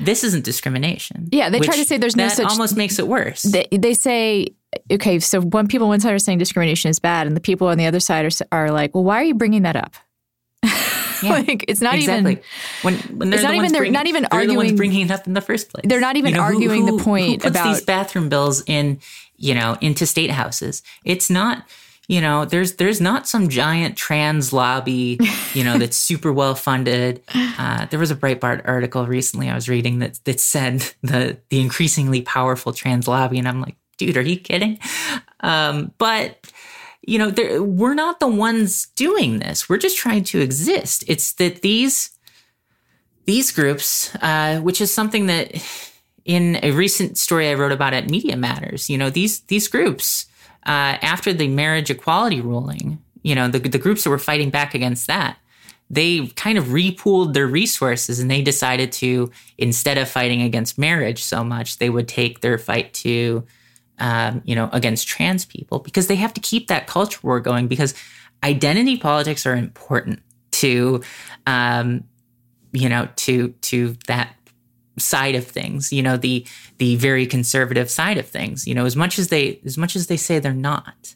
[0.00, 1.28] this isn't discrimination.
[1.32, 2.38] Yeah, they try to say there's no such.
[2.38, 3.42] That almost makes it worse.
[3.42, 4.48] They, they say,
[4.90, 7.68] okay, so when people on one side are saying discrimination is bad, and the people
[7.68, 9.94] on the other side are, are like, well, why are you bringing that up?
[11.20, 12.32] Yeah, like it's not exactly.
[12.34, 12.44] even
[12.82, 15.32] when, when they're it's not even they're not even arguing the bringing it up in
[15.32, 15.84] the first place.
[15.84, 18.28] They're not even you know, arguing who, who, the point who puts about these bathroom
[18.28, 19.00] bills in
[19.36, 20.84] you know into state houses.
[21.04, 21.64] It's not
[22.08, 25.20] you know, there's there's not some giant trans lobby,
[25.52, 27.22] you know, that's super well funded.
[27.34, 31.60] Uh, there was a Breitbart article recently I was reading that that said the the
[31.60, 34.78] increasingly powerful trans lobby, and I'm like, dude, are you kidding?
[35.40, 36.50] Um, but
[37.02, 39.68] you know, we're not the ones doing this.
[39.68, 41.04] We're just trying to exist.
[41.06, 42.10] It's that these
[43.26, 45.62] these groups, uh, which is something that
[46.24, 50.24] in a recent story I wrote about at Media Matters, you know, these these groups
[50.66, 54.74] uh, after the marriage equality ruling, you know, the, the groups that were fighting back
[54.74, 55.38] against that,
[55.90, 61.22] they kind of repooled their resources and they decided to, instead of fighting against marriage
[61.22, 63.44] so much, they would take their fight to,
[63.98, 67.68] um, you know, against trans people because they have to keep that culture war going
[67.68, 67.94] because
[68.44, 71.02] identity politics are important to,
[71.46, 72.04] um,
[72.72, 74.34] you know, to to that
[74.98, 76.46] side of things you know the
[76.78, 80.06] the very conservative side of things you know as much as they as much as
[80.06, 81.14] they say they're not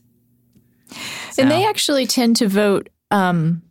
[1.31, 1.43] so.
[1.43, 3.63] and they actually tend to vote um,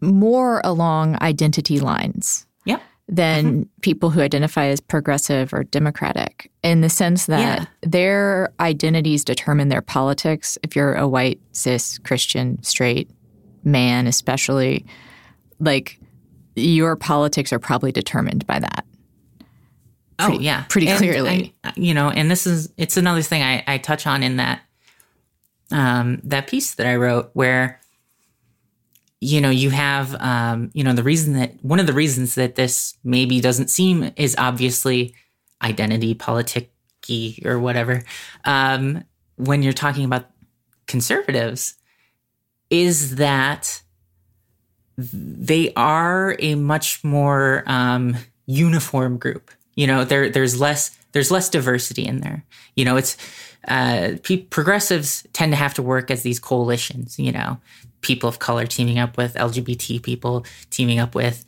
[0.00, 3.62] more along identity lines yeah than mm-hmm.
[3.80, 7.66] people who identify as progressive or democratic in the sense that yeah.
[7.82, 13.10] their identities determine their politics if you're a white cis christian straight
[13.64, 14.84] man especially
[15.60, 15.98] like
[16.56, 18.84] your politics are probably determined by that
[20.18, 21.54] Pretty, oh yeah, pretty And clearly.
[21.64, 24.62] I- you know, and this is it's another thing I, I touch on in that
[25.70, 27.80] um, that piece that I wrote where
[29.20, 32.56] you know you have um, you know the reason that one of the reasons that
[32.56, 35.14] this maybe doesn't seem is obviously
[35.62, 38.02] identity politicky or whatever
[38.44, 39.04] um,
[39.36, 40.26] when you're talking about
[40.86, 41.74] conservatives
[42.68, 43.82] is that
[44.98, 49.50] they are a much more um, uniform group.
[49.74, 52.44] You know, there there's less there's less diversity in there.
[52.74, 53.16] You know, it's
[53.68, 57.18] uh, pe- progressives tend to have to work as these coalitions.
[57.18, 57.58] You know,
[58.00, 61.44] people of color teaming up with LGBT people, teaming up with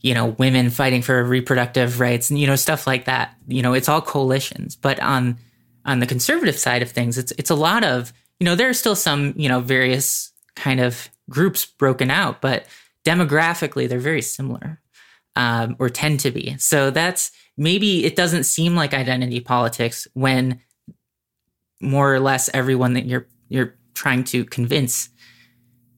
[0.00, 3.36] you know women fighting for reproductive rights, and you know stuff like that.
[3.48, 4.76] You know, it's all coalitions.
[4.76, 5.38] But on
[5.84, 8.74] on the conservative side of things, it's it's a lot of you know there are
[8.74, 12.66] still some you know various kind of groups broken out, but
[13.04, 14.80] demographically they're very similar
[15.36, 16.56] um, or tend to be.
[16.58, 20.60] So that's maybe it doesn't seem like identity politics when
[21.80, 25.08] more or less everyone that you're you're trying to convince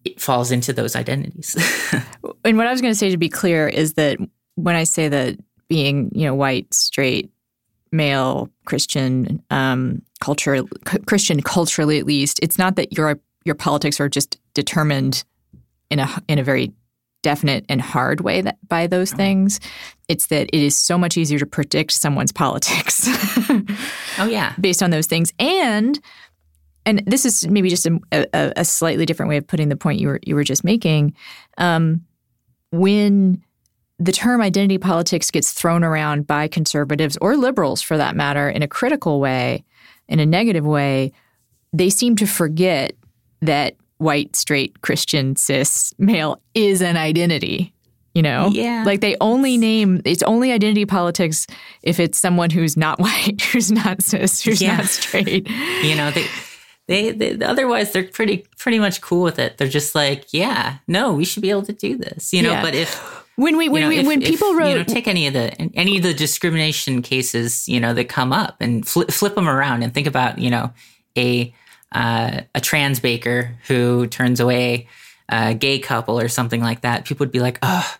[0.05, 1.57] it falls into those identities.
[2.45, 4.19] and what I was going to say to be clear is that
[4.55, 5.37] when I say that
[5.69, 7.31] being, you know, white, straight,
[7.93, 14.01] male, Christian, um, culture, c- Christian culturally at least, it's not that your your politics
[14.01, 15.25] are just determined
[15.91, 16.73] in a in a very
[17.23, 19.61] definite and hard way that by those things.
[20.09, 23.07] It's that it is so much easier to predict someone's politics
[24.19, 24.55] oh yeah.
[24.61, 25.99] based on those things, and
[26.87, 30.01] and this is maybe just a, a, a slightly different way of putting the point
[30.01, 31.14] you were you were just making.
[31.59, 32.05] Um,
[32.71, 33.43] when
[33.99, 38.62] the term identity politics gets thrown around by conservatives or liberals, for that matter, in
[38.62, 39.64] a critical way,
[40.09, 41.12] in a negative way,
[41.73, 42.93] they seem to forget
[43.43, 47.72] that white, straight, Christian, cis male is an identity.
[48.14, 48.82] You know, Yeah.
[48.84, 51.46] like they only name it's only identity politics
[51.82, 54.78] if it's someone who's not white, who's not cis, who's Yeah.
[54.78, 55.49] not straight.
[55.82, 56.26] you know they,
[56.88, 61.12] they they otherwise they're pretty pretty much cool with it they're just like yeah no
[61.12, 62.62] we should be able to do this you know Yeah.
[62.62, 62.99] but if
[63.36, 65.26] When we when you know, we if- when if, people wrote you know take any
[65.28, 69.34] of the any of the discrimination cases you know that come up and flip, flip
[69.36, 70.72] them around and think about you know
[71.16, 71.55] a
[71.93, 74.89] uh, a trans baker who turns away
[75.28, 77.95] a gay couple or something like that people would be like oh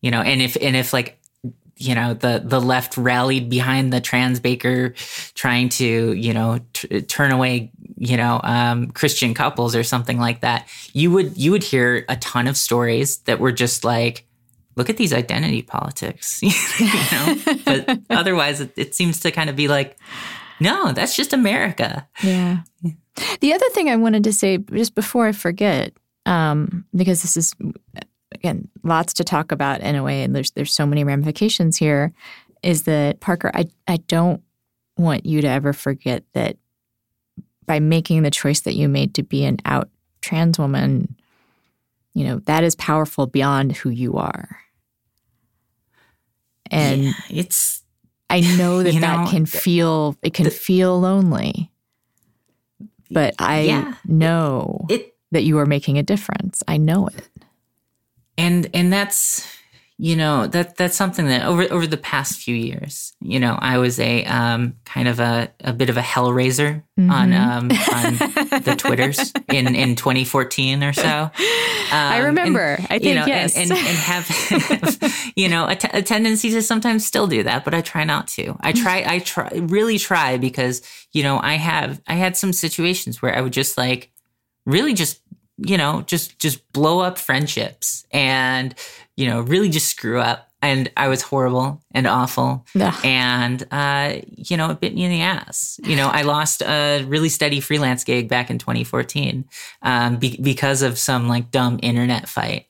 [0.00, 1.18] you know and if and if like
[1.76, 4.94] you know the the left rallied behind the trans baker
[5.34, 10.40] trying to you know t- turn away you know um, christian couples or something like
[10.40, 14.26] that you would you would hear a ton of stories that were just like
[14.76, 16.50] look at these identity politics you
[17.12, 17.36] know?
[17.64, 19.96] But otherwise it, it seems to kind of be like
[20.60, 22.08] no that's just america.
[22.22, 22.60] Yeah.
[23.40, 25.92] The other thing I wanted to say just before I forget,
[26.26, 27.54] um, because this is
[28.32, 32.12] again lots to talk about in a way, and there's there's so many ramifications here,
[32.62, 34.42] is that Parker, I I don't
[34.98, 36.56] want you to ever forget that
[37.66, 39.88] by making the choice that you made to be an out
[40.20, 41.16] trans woman,
[42.14, 44.60] you know that is powerful beyond who you are,
[46.70, 47.82] and Yeah, it's
[48.28, 51.70] I know that that know, can feel it can feel lonely.
[53.10, 53.94] But I Yeah.
[54.06, 56.62] know it that you are making a difference.
[56.68, 57.28] I know it.
[58.38, 59.46] and and that's
[59.98, 63.78] you know that that's something that over over the past few years you know i
[63.78, 68.14] was a um kind of a, a bit of a hellraiser on um on
[68.62, 71.30] the twitters in in 2014 or so
[71.92, 72.74] I Um, remember.
[72.78, 73.56] and, I you think, know, yes.
[73.56, 77.64] and, and, and have you know a, t- a tendency to sometimes still do that,
[77.64, 78.56] but I try not to.
[78.60, 80.82] I try, I try, really try because
[81.12, 84.10] you know I have I had some situations where I would just like
[84.66, 85.20] really just
[85.58, 88.74] you know just just blow up friendships and
[89.16, 92.94] you know really just screw up, and I was horrible and awful Ugh.
[93.04, 95.80] and uh, you know, it bit me in the ass.
[95.84, 99.44] You know, I lost a really steady freelance gig back in 2014
[99.82, 102.66] um, be- because of some like dumb internet fight,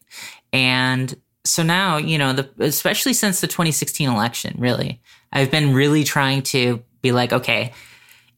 [0.52, 1.14] and
[1.44, 5.00] so now, you know, the especially since the 2016 election, really,
[5.32, 7.72] I've been really trying to be like, okay,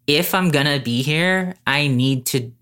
[0.07, 2.53] if I'm gonna be here, I need to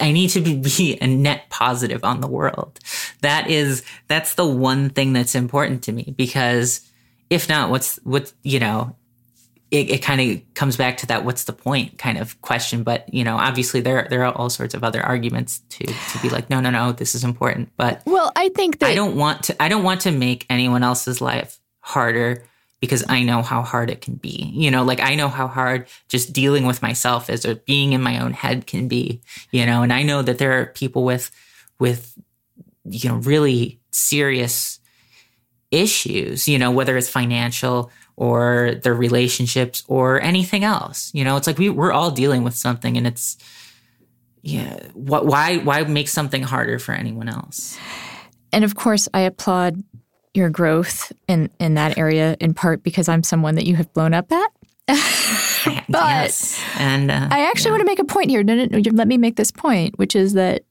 [0.00, 2.78] I need to be, a net positive on the world.
[3.20, 6.88] That is that's the one thing that's important to me because
[7.30, 8.96] if not, what's what you know,
[9.70, 12.82] it, it kind of comes back to that what's the point kind of question.
[12.82, 16.28] But you know, obviously there there are all sorts of other arguments to to be
[16.28, 17.72] like, no, no, no, this is important.
[17.76, 20.82] But Well, I think that I don't want to I don't want to make anyone
[20.82, 22.44] else's life harder
[22.82, 24.50] because I know how hard it can be.
[24.52, 28.02] You know, like I know how hard just dealing with myself as or being in
[28.02, 29.22] my own head can be,
[29.52, 31.30] you know, and I know that there are people with
[31.78, 32.12] with
[32.84, 34.80] you know really serious
[35.70, 41.12] issues, you know, whether it's financial or their relationships or anything else.
[41.14, 43.38] You know, it's like we, we're all dealing with something and it's,
[44.42, 47.78] yeah, what, why, why make something harder for anyone else?
[48.52, 49.82] And of course, I applaud
[50.34, 54.14] your growth in, in that area in part because I'm someone that you have blown
[54.14, 54.50] up at.
[54.86, 54.98] but
[55.88, 56.60] yes.
[56.78, 57.72] and uh, I actually yeah.
[57.72, 58.42] want to make a point here.
[58.42, 60.64] No, no, no, let me make this point, which is that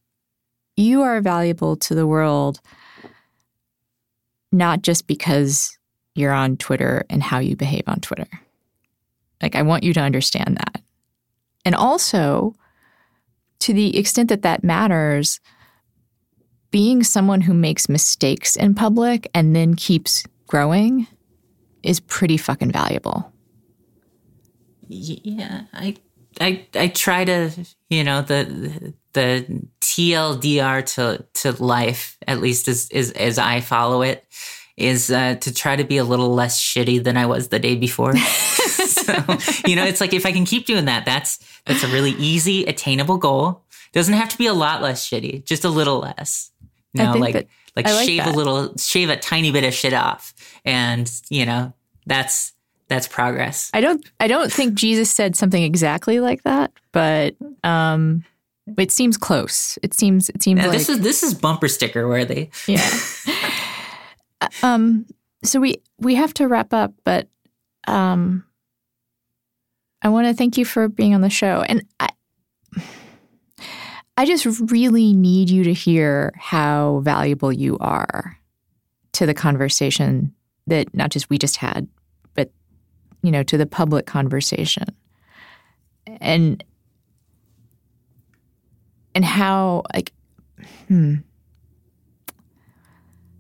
[0.76, 2.60] you are valuable to the world
[4.52, 5.78] not just because
[6.16, 8.28] you're on Twitter and how you behave on Twitter.
[9.42, 10.82] Like, I want you to understand that.
[11.64, 12.54] And also,
[13.60, 15.40] to the extent that that matters,
[16.72, 21.08] being someone who makes mistakes in public and then keeps growing
[21.84, 23.32] is pretty fucking valuable.
[24.88, 25.96] Yeah, I
[26.40, 27.52] I I try to,
[27.90, 29.46] you know, the the
[29.82, 34.26] TLDR to to life, at least as as, as I follow it,
[34.78, 37.76] is uh, to try to be a little less shitty than I was the day
[37.76, 38.16] before.
[38.18, 39.14] so,
[39.66, 42.66] you know, it's like if I can keep doing that, that's that's a really easy,
[42.66, 43.64] attainable goal.
[43.94, 46.51] Doesn't have to be a lot less shitty, just a little less.
[46.94, 48.34] You know, like like, like shave that.
[48.34, 50.34] a little, shave a tiny bit of shit off,
[50.66, 51.74] and you know,
[52.06, 52.54] that's
[52.92, 53.72] that's progress.
[53.74, 58.26] I don't I don't think Jesus said something exactly like that, but um
[58.78, 59.80] it seems close.
[59.82, 62.50] It seems it seems yeah, like this is this is bumper sticker worthy.
[62.68, 62.88] Yeah.
[64.64, 65.06] um
[65.44, 67.30] so we we have to wrap up, but
[67.88, 68.44] um
[70.02, 71.64] I want to thank you for being on the show.
[71.68, 72.10] And I
[74.18, 78.38] I just really need you to hear how valuable you are
[79.14, 80.34] to the conversation
[80.68, 81.88] that not just we just had,
[82.34, 82.52] but
[83.24, 84.86] you know, to the public conversation.
[86.20, 86.64] And
[89.14, 90.14] and how like
[90.88, 91.16] hmm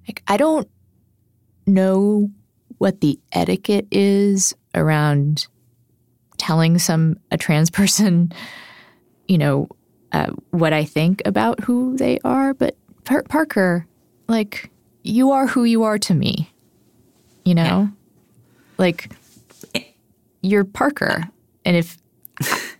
[0.07, 0.69] like I don't
[1.67, 2.29] know
[2.77, 5.47] what the etiquette is around
[6.37, 8.33] telling some a trans person,
[9.27, 9.69] you know,
[10.11, 12.53] uh, what I think about who they are.
[12.53, 13.87] But Par- Parker,
[14.27, 14.71] like,
[15.03, 16.51] you are who you are to me.
[17.43, 17.87] You know, yeah.
[18.77, 19.11] like
[20.41, 21.27] you're Parker,
[21.65, 21.97] and if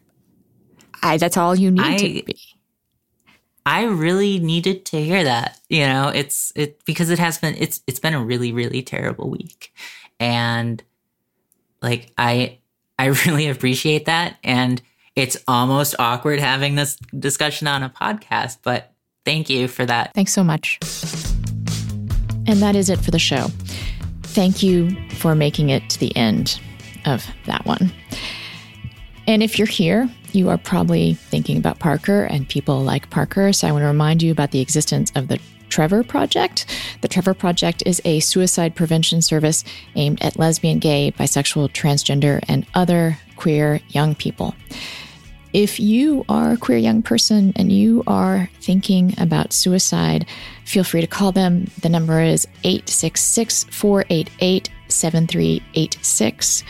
[1.01, 2.37] I, that's all you need I, to be.
[3.65, 5.59] I really needed to hear that.
[5.69, 9.29] You know, it's it because it has been it's it's been a really really terrible
[9.29, 9.73] week,
[10.19, 10.83] and
[11.81, 12.59] like I
[12.99, 14.81] I really appreciate that, and
[15.15, 18.93] it's almost awkward having this discussion on a podcast, but
[19.25, 20.13] thank you for that.
[20.13, 20.79] Thanks so much.
[22.47, 23.47] And that is it for the show.
[24.23, 26.59] Thank you for making it to the end
[27.05, 27.91] of that one.
[29.27, 33.53] And if you're here, you are probably thinking about Parker and people like Parker.
[33.53, 35.39] So I want to remind you about the existence of the
[35.69, 36.65] Trevor Project.
[37.01, 39.63] The Trevor Project is a suicide prevention service
[39.95, 44.55] aimed at lesbian, gay, bisexual, transgender, and other queer young people.
[45.53, 50.25] If you are a queer young person and you are thinking about suicide,
[50.63, 51.67] feel free to call them.
[51.81, 56.63] The number is 866 488 7386.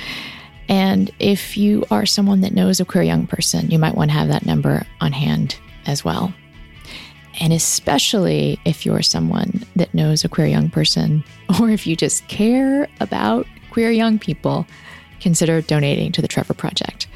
[0.67, 4.17] And if you are someone that knows a queer young person, you might want to
[4.17, 6.33] have that number on hand as well.
[7.39, 11.23] And especially if you're someone that knows a queer young person,
[11.59, 14.65] or if you just care about queer young people,
[15.19, 17.07] consider donating to the Trevor Project.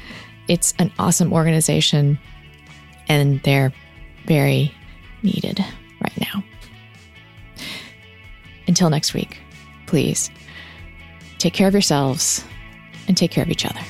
[0.48, 2.18] It's an awesome organization,
[3.08, 3.72] and they're
[4.26, 4.72] very
[5.22, 5.64] needed
[6.00, 6.44] right now.
[8.68, 9.38] Until next week,
[9.86, 10.30] please
[11.38, 12.44] take care of yourselves
[13.08, 13.80] and take care of each other.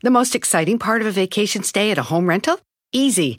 [0.00, 2.58] The most exciting part of a vacation stay at a home rental?
[2.92, 3.38] Easy.